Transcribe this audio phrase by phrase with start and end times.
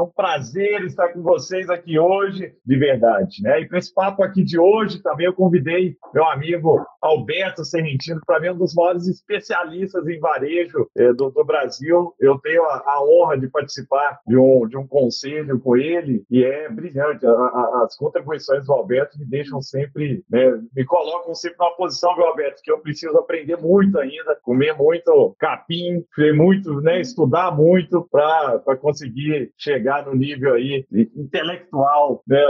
[0.00, 3.42] É um prazer estar com vocês aqui hoje, de verdade.
[3.42, 3.60] Né?
[3.60, 8.40] E para esse papo aqui de hoje, também eu convidei meu amigo Alberto Serrentino, para
[8.40, 12.14] mim, um dos maiores especialistas em varejo é, do, do, Brasil.
[12.18, 16.44] Eu tenho a, a, honra de participar de um, de um conselho com ele e
[16.44, 17.26] é brilhante.
[17.26, 22.16] A, a, as contribuições do Alberto me deixam sempre, né, me colocam sempre numa posição,
[22.16, 26.02] meu Alberto, que eu preciso aprender muito ainda, comer muito capim,
[26.34, 30.84] muito, né, estudar muito para conseguir chegar chegar no nível aí
[31.16, 32.40] intelectual né,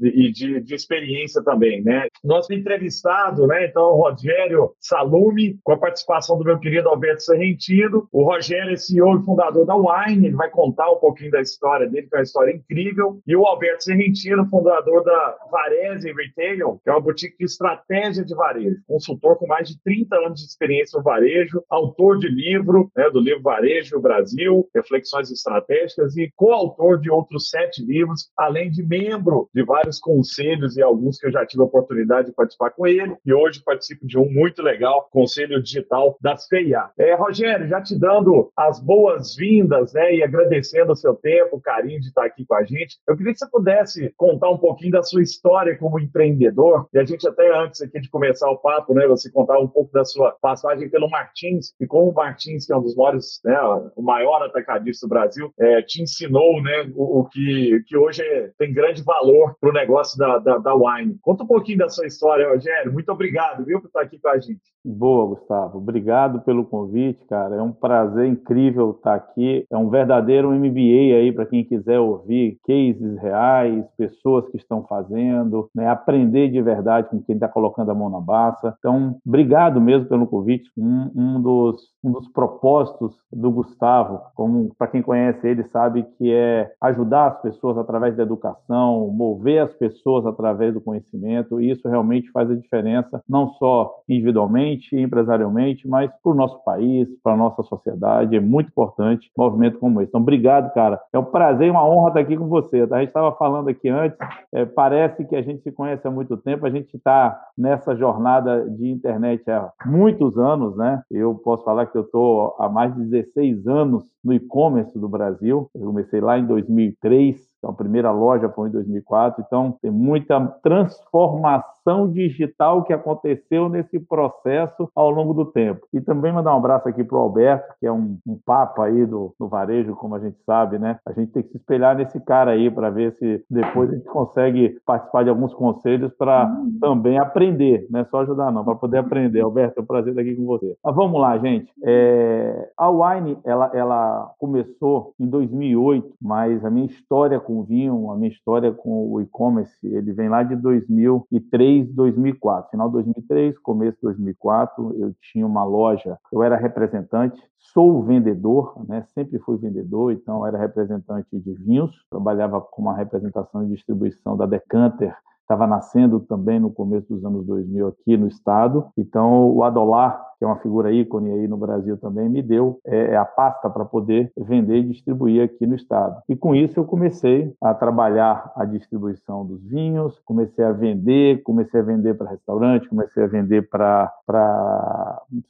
[0.00, 2.06] e de, de, experiência também, né?
[2.22, 3.66] Nosso entrevistado, né?
[3.66, 8.06] Então, o Rogério Salume, com a participação do meu querido Alberto Serrentino.
[8.12, 11.88] O Rogério é CEO e fundador da Wine, ele vai contar um pouquinho da história
[11.88, 13.20] dele, que é uma história incrível.
[13.26, 18.34] E o Alberto Serrentino, fundador da Varese Retail, que é uma boutique de estratégia de
[18.34, 23.10] varejo, consultor com mais de 30 anos de experiência no varejo, autor de livro, né,
[23.10, 28.82] do livro Varejo Brasil, Reflexões Estratégicas e coautor autor de outros sete livros, além de
[28.82, 32.86] membro de vários conselhos e alguns que eu já tive a oportunidade de participar com
[32.86, 33.16] ele.
[33.24, 36.90] E hoje participo de um muito legal, Conselho Digital da FEIA.
[36.98, 42.00] É, Rogério, já te dando as boas-vindas né, e agradecendo o seu tempo, o carinho
[42.00, 45.02] de estar aqui com a gente, eu queria que você pudesse contar um pouquinho da
[45.02, 46.88] sua história como empreendedor.
[46.92, 49.92] E a gente, até antes aqui de começar o papo, né, você contar um pouco
[49.92, 53.56] da sua passagem pelo Martins e como o Martins, que é um dos maiores, né,
[53.96, 58.50] o maior atacadista do Brasil, é, te ensinou né, o, o que, que hoje é,
[58.58, 61.16] tem grande valor para o negócio da, da, da Wine.
[61.22, 62.92] Conta um pouquinho da sua história, Rogério.
[62.92, 64.60] Muito obrigado, viu, por estar aqui com a gente.
[64.84, 65.78] Boa, Gustavo.
[65.78, 67.56] Obrigado pelo convite, cara.
[67.56, 69.66] É um prazer incrível estar aqui.
[69.68, 75.68] É um verdadeiro MBA aí para quem quiser ouvir cases reais, pessoas que estão fazendo,
[75.74, 78.76] né, aprender de verdade com quem está colocando a mão na baça.
[78.78, 80.70] Então, obrigado mesmo pelo convite.
[80.76, 86.32] Um, um, dos, um dos propósitos do Gustavo, como para quem conhece ele sabe que
[86.32, 86.45] é
[86.80, 92.30] ajudar as pessoas através da educação, mover as pessoas através do conhecimento, e isso realmente
[92.30, 97.62] faz a diferença, não só individualmente, empresarialmente, mas para o nosso país, para a nossa
[97.62, 98.36] sociedade.
[98.36, 100.10] É muito importante um movimento como esse.
[100.10, 101.00] Então, obrigado, cara.
[101.12, 102.80] É um prazer e uma honra estar aqui com você.
[102.90, 104.18] A gente estava falando aqui antes,
[104.52, 108.68] é, parece que a gente se conhece há muito tempo, a gente está nessa jornada
[108.70, 111.02] de internet há muitos anos, né?
[111.10, 115.70] Eu posso falar que eu estou há mais de 16 anos no e-commerce do Brasil.
[115.74, 120.40] Eu comecei lá em 2003, então a primeira loja foi em 2004, então tem muita
[120.62, 125.86] transformação digital que aconteceu nesse processo ao longo do tempo.
[125.92, 129.06] E também mandar um abraço aqui para o Alberto, que é um, um papa aí
[129.06, 130.98] do, do varejo, como a gente sabe, né?
[131.06, 134.06] A gente tem que se espelhar nesse cara aí para ver se depois a gente
[134.06, 136.78] consegue participar de alguns conselhos para uhum.
[136.80, 139.40] também aprender, não é só ajudar não, para poder aprender.
[139.40, 140.76] Alberto, é um prazer estar aqui com você.
[140.84, 141.72] Mas vamos lá, gente.
[141.84, 142.70] É...
[142.76, 148.16] A Wine, ela, ela começou em 2008, mas a minha história com o vinho, a
[148.16, 152.72] minha história com o e-commerce, ele vem lá de 2003, 2004.
[152.72, 158.84] Final de 2003, começo de 2004, eu tinha uma loja, eu era representante, sou vendedor,
[158.88, 159.04] né?
[159.14, 164.44] sempre fui vendedor, então era representante de vinhos, trabalhava com uma representação de distribuição da
[164.44, 168.86] Decanter, estava nascendo também no começo dos anos 2000 aqui no estado.
[168.96, 173.12] Então, o Adolar que é uma figura ícone aí no Brasil também, me deu é,
[173.12, 176.20] é a pasta para poder vender e distribuir aqui no estado.
[176.28, 181.80] E com isso eu comecei a trabalhar a distribuição dos vinhos, comecei a vender, comecei
[181.80, 184.12] a vender para restaurante, comecei a vender para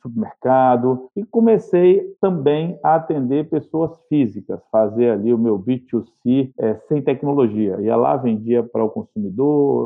[0.00, 7.02] supermercado e comecei também a atender pessoas físicas, fazer ali o meu B2C é, sem
[7.02, 7.80] tecnologia.
[7.80, 9.85] Ia lá, vendia para o consumidor,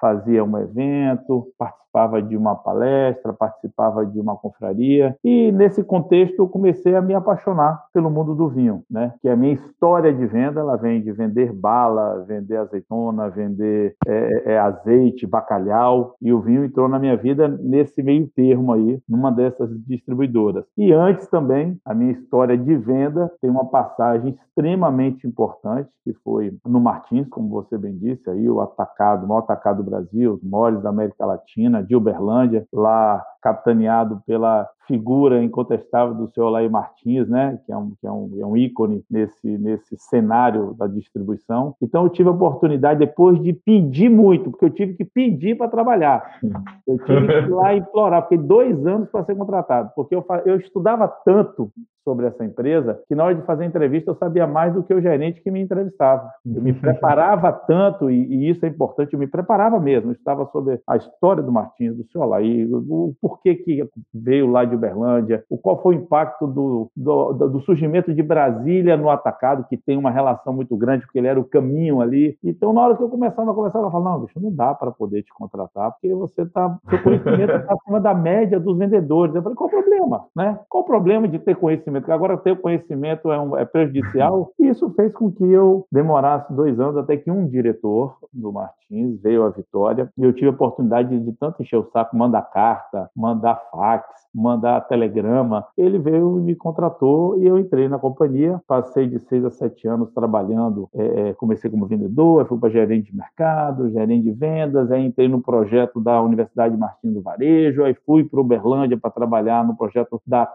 [0.00, 6.48] fazia um evento, participava de uma palestra, participava de uma confraria e nesse contexto eu
[6.48, 9.14] comecei a me apaixonar pelo mundo do vinho, né?
[9.20, 14.52] Que a minha história de venda ela vem de vender bala, vender azeitona, vender é,
[14.52, 19.32] é, azeite, bacalhau e o vinho entrou na minha vida nesse meio termo aí, numa
[19.32, 20.64] dessas distribuidoras.
[20.76, 26.56] E antes também a minha história de venda tem uma passagem extremamente importante que foi
[26.66, 30.82] no Martins, como você bem disse, aí o atacado, o maior atacado Brasil, os maiores
[30.82, 37.58] da América Latina, de Uberlândia, lá capitaneado pela figura incontestável do senhor Laí Martins, né,
[37.66, 41.74] que, é um, que é, um, é um ícone nesse, nesse cenário da distribuição.
[41.80, 45.68] Então, eu tive a oportunidade, depois de pedir muito, porque eu tive que pedir para
[45.68, 46.38] trabalhar.
[46.86, 50.56] Eu tive que ir lá implorar, fiquei dois anos para ser contratado, porque eu, eu
[50.56, 51.70] estudava tanto
[52.08, 55.00] sobre essa empresa que na hora de fazer entrevista eu sabia mais do que o
[55.00, 56.30] gerente que me entrevistava.
[56.46, 60.46] Eu me preparava tanto, e, e isso é importante, eu me preparava mesmo, eu estava
[60.46, 64.74] sobre a história do Martins, do senhor Laí, o, o porquê que veio lá de
[64.74, 69.76] Uberlândia, o qual foi o impacto do, do, do, surgimento de Brasília no atacado, que
[69.76, 72.36] tem uma relação muito grande, porque ele era o caminho ali.
[72.42, 74.90] Então, na hora que eu começava a conversar, eu falava, não, bicho, não dá para
[74.90, 79.34] poder te contratar, porque você tá, seu conhecimento está acima da média dos vendedores.
[79.34, 80.24] Eu falei, qual o problema?
[80.34, 80.58] Né?
[80.68, 82.02] Qual o problema de ter conhecimento?
[82.02, 84.50] Porque agora ter conhecimento é, um, é prejudicial.
[84.58, 89.20] E isso fez com que eu demorasse dois anos até que um diretor do Martins
[89.20, 92.42] veio à Vitória e eu tive a oportunidade de, de tanto encher o saco, mandar
[92.42, 95.66] carta, mandar fax, mandar telegrama.
[95.76, 98.62] Ele veio e me contratou e eu entrei na companhia.
[98.66, 100.88] Passei de seis a sete anos trabalhando.
[100.94, 105.26] É, é comecei como vendedor, fui para gerente de mercado, gerente de vendas, aí entrei
[105.26, 110.22] no projeto da Universidade Martins do Varejo, aí fui para Uberlândia para trabalhar no projeto
[110.24, 110.48] da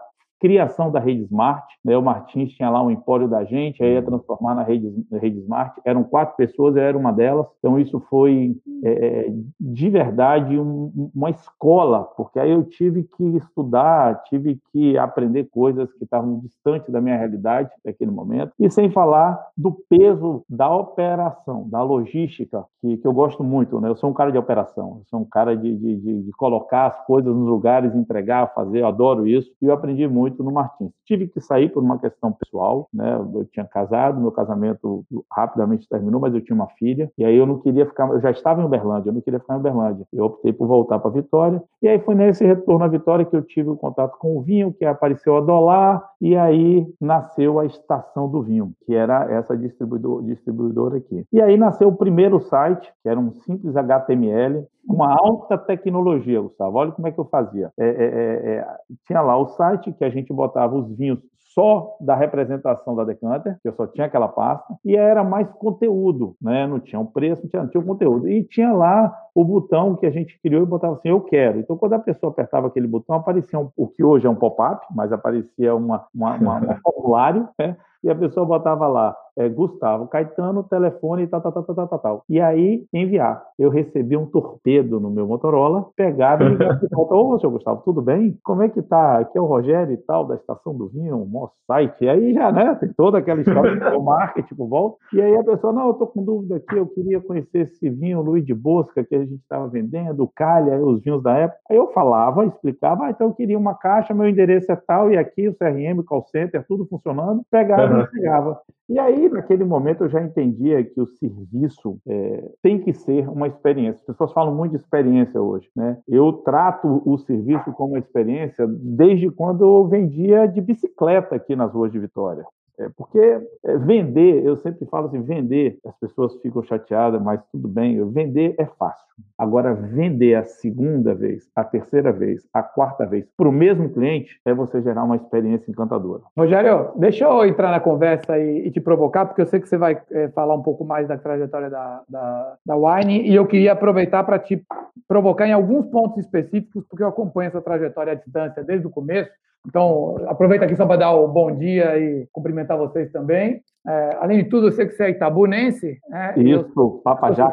[0.44, 1.66] criação da rede Smart.
[1.82, 1.96] Né?
[1.96, 5.38] O Martins tinha lá um empório da gente, aí ia transformar na rede, na rede
[5.38, 5.80] Smart.
[5.86, 7.46] Eram quatro pessoas, eu era uma delas.
[7.58, 8.54] Então, isso foi,
[8.84, 14.98] é, é, de verdade, um, uma escola, porque aí eu tive que estudar, tive que
[14.98, 18.52] aprender coisas que estavam distantes da minha realidade naquele momento.
[18.60, 23.80] E sem falar do peso da operação, da logística, que, que eu gosto muito.
[23.80, 23.88] Né?
[23.88, 26.86] Eu sou um cara de operação, eu sou um cara de, de, de, de colocar
[26.86, 29.50] as coisas nos lugares, entregar, fazer, eu adoro isso.
[29.62, 30.90] E eu aprendi muito no Martins.
[31.04, 33.14] Tive que sair por uma questão pessoal, né?
[33.14, 37.46] Eu tinha casado, meu casamento rapidamente terminou, mas eu tinha uma filha, e aí eu
[37.46, 40.06] não queria ficar, eu já estava em Uberlândia, eu não queria ficar em Uberlândia.
[40.12, 43.42] Eu optei por voltar para Vitória, e aí foi nesse retorno à Vitória que eu
[43.42, 48.28] tive o contato com o vinho, que apareceu a Dolar, e aí nasceu a Estação
[48.28, 51.24] do Vinho, que era essa distribuidor, distribuidora aqui.
[51.32, 56.78] E aí nasceu o primeiro site, que era um simples HTML, uma alta tecnologia, Gustavo.
[56.78, 57.72] Olha como é que eu fazia.
[57.78, 58.66] É, é, é, é,
[59.06, 61.18] tinha lá o site que a gente botava os vinhos
[61.54, 66.36] só da representação da Decanter, que eu só tinha aquela pasta, e era mais conteúdo,
[66.42, 66.66] né?
[66.66, 68.28] Não tinha o preço, não tinha, não tinha o conteúdo.
[68.28, 71.60] E tinha lá o botão que a gente criou e botava assim, eu quero.
[71.60, 74.84] Então, quando a pessoa apertava aquele botão, aparecia um, o que hoje é um pop-up,
[74.90, 77.76] mas aparecia uma, uma, uma, um formulário, né?
[78.02, 82.24] e a pessoa botava lá, é, Gustavo Caetano, telefone, tal, tal, tal, tal, tal, tal.
[82.28, 83.44] E aí, enviar.
[83.58, 87.14] Eu recebi um torpedo no meu Motorola, pegado e ligado volta.
[87.14, 88.38] Ô, seu Gustavo, tudo bem?
[88.42, 89.18] Como é que tá?
[89.18, 92.04] Aqui é o Rogério e tal, da Estação do Vinho, um nosso site.
[92.04, 94.96] E aí já, né, tem toda aquela história do marketing por volta.
[95.12, 98.22] E aí a pessoa, não, eu tô com dúvida aqui, eu queria conhecer esse vinho
[98.22, 101.60] Luiz de Bosca que a gente estava vendendo, o Calha, os vinhos da época.
[101.70, 105.16] Aí eu falava, explicava, ah, então eu queria uma caixa, meu endereço é tal, e
[105.16, 107.42] aqui o CRM, o call center, tudo funcionando.
[107.50, 108.00] Pegava uhum.
[108.00, 108.60] e entregava.
[108.88, 113.46] E aí, naquele momento, eu já entendia que o serviço é, tem que ser uma
[113.46, 114.00] experiência.
[114.00, 115.68] As pessoas falam muito de experiência hoje.
[115.74, 115.98] Né?
[116.08, 121.72] Eu trato o serviço como uma experiência desde quando eu vendia de bicicleta aqui nas
[121.72, 122.44] ruas de Vitória.
[122.78, 127.68] É, porque é, vender, eu sempre falo assim, vender, as pessoas ficam chateadas, mas tudo
[127.68, 129.04] bem, vender é fácil.
[129.38, 134.40] Agora, vender a segunda vez, a terceira vez, a quarta vez, para o mesmo cliente,
[134.44, 136.22] é você gerar uma experiência encantadora.
[136.36, 139.76] Rogério, deixa eu entrar na conversa e, e te provocar, porque eu sei que você
[139.76, 143.72] vai é, falar um pouco mais da trajetória da, da, da Wine, e eu queria
[143.72, 144.64] aproveitar para te
[145.06, 149.30] provocar em alguns pontos específicos, porque eu acompanho essa trajetória à distância desde o começo,
[149.66, 153.62] então, aproveito aqui só para dar o bom dia e cumprimentar vocês também.
[153.86, 155.98] É, além de tudo, eu sei que você é itabunense.
[156.08, 156.34] Né?
[156.36, 157.50] Isso, Papajá.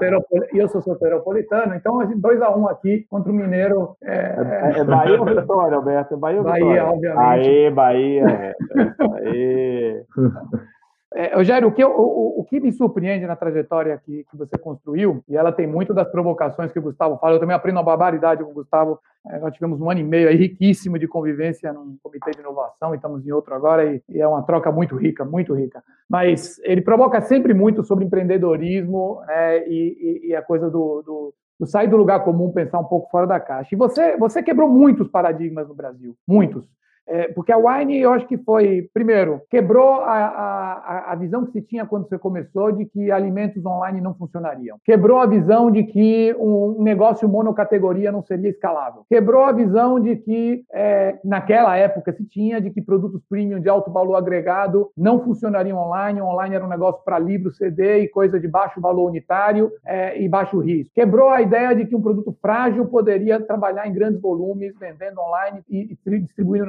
[0.53, 1.75] E eu sou solteropolitano.
[1.75, 3.95] Então, a gente, dois a um aqui contra o Mineiro.
[4.03, 6.13] É, é, é Bahia ou Vitória, Alberto?
[6.13, 6.85] É Bahia ou Bahia, Vitória?
[6.85, 7.49] obviamente.
[7.49, 8.23] Aê, Bahia.
[8.29, 8.55] É,
[9.25, 10.03] aê.
[11.13, 15.21] É, Rogério, o que, o, o, que me surpreende na trajetória que, que, você construiu,
[15.27, 18.41] e ela tem muito das provocações que o Gustavo fala, eu também aprendo uma barbaridade
[18.41, 18.97] com o Gustavo.
[19.27, 22.93] É, nós tivemos um ano e meio aí riquíssimo de convivência num comitê de inovação,
[22.93, 25.83] e estamos em outro agora, e, e é uma troca muito rica, muito rica.
[26.09, 31.67] Mas ele provoca sempre muito sobre empreendedorismo né, e, e, a coisa do, do, do
[31.67, 33.75] sair do lugar comum, pensar um pouco fora da caixa.
[33.75, 36.65] E você, você quebrou muitos paradigmas no Brasil, muitos.
[37.07, 41.51] É, porque a Wine, eu acho que foi, primeiro, quebrou a, a, a visão que
[41.51, 44.77] se tinha quando você começou de que alimentos online não funcionariam.
[44.83, 49.03] Quebrou a visão de que um negócio monocategoria não seria escalável.
[49.09, 53.69] Quebrou a visão de que, é, naquela época, se tinha de que produtos premium de
[53.69, 56.21] alto valor agregado não funcionariam online.
[56.21, 60.27] Online era um negócio para livro, CD e coisa de baixo valor unitário é, e
[60.27, 60.93] baixo risco.
[60.93, 65.61] Quebrou a ideia de que um produto frágil poderia trabalhar em grandes volumes, vendendo online
[65.69, 66.65] e, e distribuindo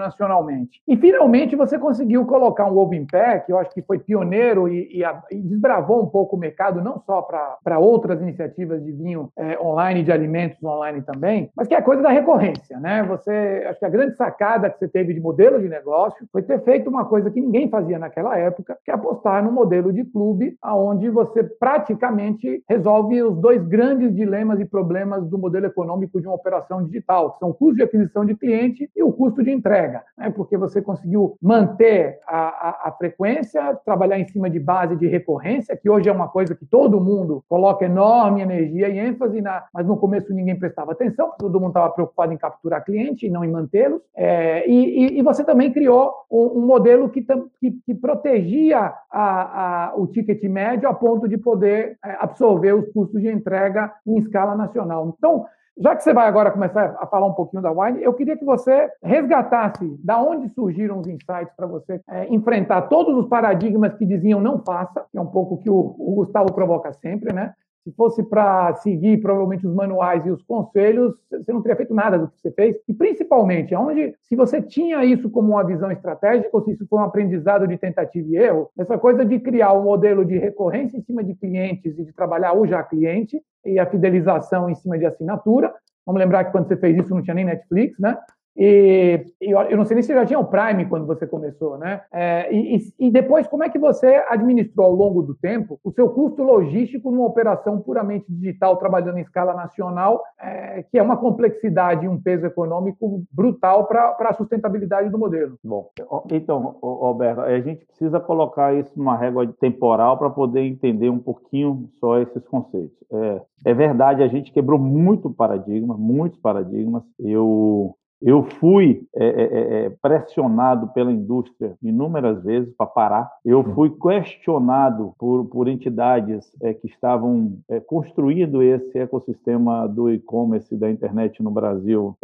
[0.86, 4.68] E finalmente você conseguiu colocar um ovo em pé, que eu acho que foi pioneiro
[4.68, 8.92] e, e, a, e desbravou um pouco o mercado, não só para outras iniciativas de
[8.92, 13.02] vinho é, online, de alimentos online também, mas que é a coisa da recorrência, né?
[13.04, 16.62] Você, acho que a grande sacada que você teve de modelo de negócio foi ter
[16.62, 20.56] feito uma coisa que ninguém fazia naquela época, que é apostar no modelo de clube,
[20.62, 26.36] aonde você praticamente resolve os dois grandes dilemas e problemas do modelo econômico de uma
[26.36, 30.02] operação digital, que são o custo de aquisição de cliente e o custo de entrega,
[30.22, 30.30] né?
[30.30, 35.76] porque você conseguiu manter a, a, a, frequência, trabalhar em cima de base de recorrência,
[35.76, 39.86] que hoje é uma coisa que todo mundo coloca enorme energia e ênfase, na, mas
[39.86, 43.50] no começo ninguém prestava atenção, todo mundo estava preocupado em capturar cliente e não em
[43.50, 44.00] mantê-los.
[44.14, 47.22] É, e, e, você também criou um, um modelo que,
[47.60, 53.20] que, que protegia a, o ticket médio a ponto de poder é, absorver os custos
[53.20, 55.14] de entrega em escala nacional.
[55.16, 55.46] Então,
[55.78, 58.44] já que você vai agora começar a falar um pouquinho da Wine, eu queria que
[58.44, 64.04] você resgatasse da onde surgiram os insights para você é, enfrentar todos os paradigmas que
[64.04, 67.54] diziam não faça, que é um pouco o que o, o Gustavo provoca sempre, né?
[67.84, 72.16] Se fosse para seguir provavelmente os manuais e os conselhos, você não teria feito nada
[72.16, 72.76] do que você fez.
[72.88, 77.00] E principalmente, onde, se você tinha isso como uma visão estratégica, ou se isso foi
[77.00, 81.02] um aprendizado de tentativa e erro, essa coisa de criar um modelo de recorrência em
[81.02, 85.06] cima de clientes e de trabalhar o já cliente e a fidelização em cima de
[85.06, 85.72] assinatura.
[86.06, 88.16] Vamos lembrar que quando você fez isso não tinha nem Netflix, né?
[88.56, 92.02] E, e, eu não sei nem se já tinha o Prime quando você começou, né?
[92.12, 96.10] É, e, e, depois, como é que você administrou ao longo do tempo o seu
[96.10, 102.04] custo logístico numa operação puramente digital, trabalhando em escala nacional, é, que é uma complexidade
[102.04, 105.56] e um peso econômico brutal para a sustentabilidade do modelo?
[105.64, 105.90] Bom,
[106.30, 111.88] então, Alberto, a gente precisa colocar isso numa régua temporal para poder entender um pouquinho
[111.98, 112.96] só esses conceitos.
[113.10, 117.02] É, é verdade, a gente quebrou muito paradigma, muitos paradigmas.
[117.18, 123.30] Eu eu fui é, é, é, é, pressionado pela indústria inúmeras vezes para parar.
[123.44, 130.76] Eu fui questionado por, por entidades é, que estavam é, construindo esse ecossistema do e-commerce
[130.76, 132.16] da internet no Brasil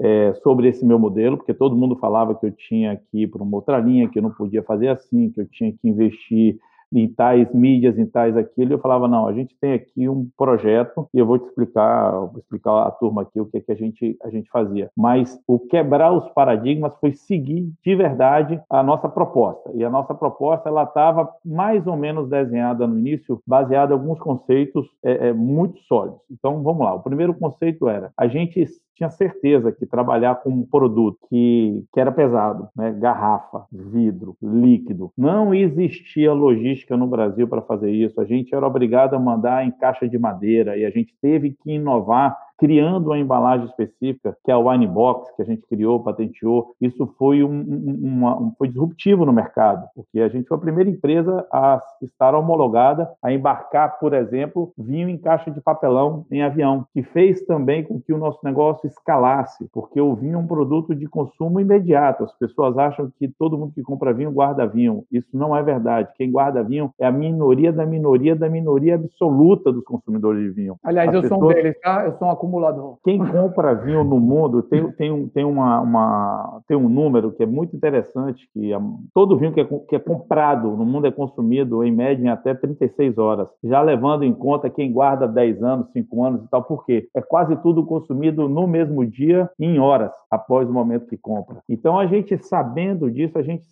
[0.42, 3.56] sobre esse meu modelo, porque todo mundo falava que eu tinha que ir para uma
[3.56, 6.58] outra linha, que eu não podia fazer assim, que eu tinha que investir
[6.92, 11.08] em tais mídias, em tais aquilo, eu falava, não, a gente tem aqui um projeto
[11.12, 13.74] e eu vou te explicar, vou explicar à turma aqui o que, é que a,
[13.74, 14.90] gente, a gente fazia.
[14.96, 19.70] Mas o quebrar os paradigmas foi seguir de verdade a nossa proposta.
[19.74, 24.18] E a nossa proposta, ela estava mais ou menos desenhada no início, baseada em alguns
[24.18, 26.20] conceitos é, é, muito sólidos.
[26.30, 26.94] Então, vamos lá.
[26.94, 28.64] O primeiro conceito era, a gente
[28.98, 32.90] tinha certeza que trabalhar com um produto que, que era pesado, né?
[32.90, 38.20] garrafa, vidro, líquido, não existia logística no Brasil para fazer isso.
[38.20, 41.70] A gente era obrigado a mandar em caixa de madeira e a gente teve que
[41.70, 46.74] inovar criando uma embalagem específica, que é a Wine Box, que a gente criou, patenteou.
[46.80, 47.60] Isso foi, um,
[48.02, 52.34] uma, um, foi disruptivo no mercado, porque a gente foi a primeira empresa a estar
[52.34, 57.84] homologada a embarcar, por exemplo, vinho em caixa de papelão em avião, que fez também
[57.84, 62.24] com que o nosso negócio escalasse, porque o vinho é um produto de consumo imediato.
[62.24, 65.04] As pessoas acham que todo mundo que compra vinho guarda vinho.
[65.12, 66.12] Isso não é verdade.
[66.16, 70.76] Quem guarda vinho é a minoria da minoria da minoria absoluta dos consumidores de vinho.
[70.82, 71.40] Aliás, As eu pessoas...
[71.40, 72.04] sou um deles, tá?
[72.04, 72.98] Eu sou um acumulador.
[73.04, 77.46] Quem compra vinho no mundo tem, tem, tem, uma, uma, tem um número que é
[77.46, 78.78] muito interessante, que é,
[79.14, 82.54] todo vinho que é, que é comprado no mundo é consumido em média em até
[82.54, 86.84] 36 horas, já levando em conta quem guarda 10 anos, 5 anos e tal, por
[86.84, 87.08] quê?
[87.14, 91.58] É quase tudo consumido no mesmo dia, em horas, após o momento que compra.
[91.68, 93.64] Então, a gente sabendo disso, a gente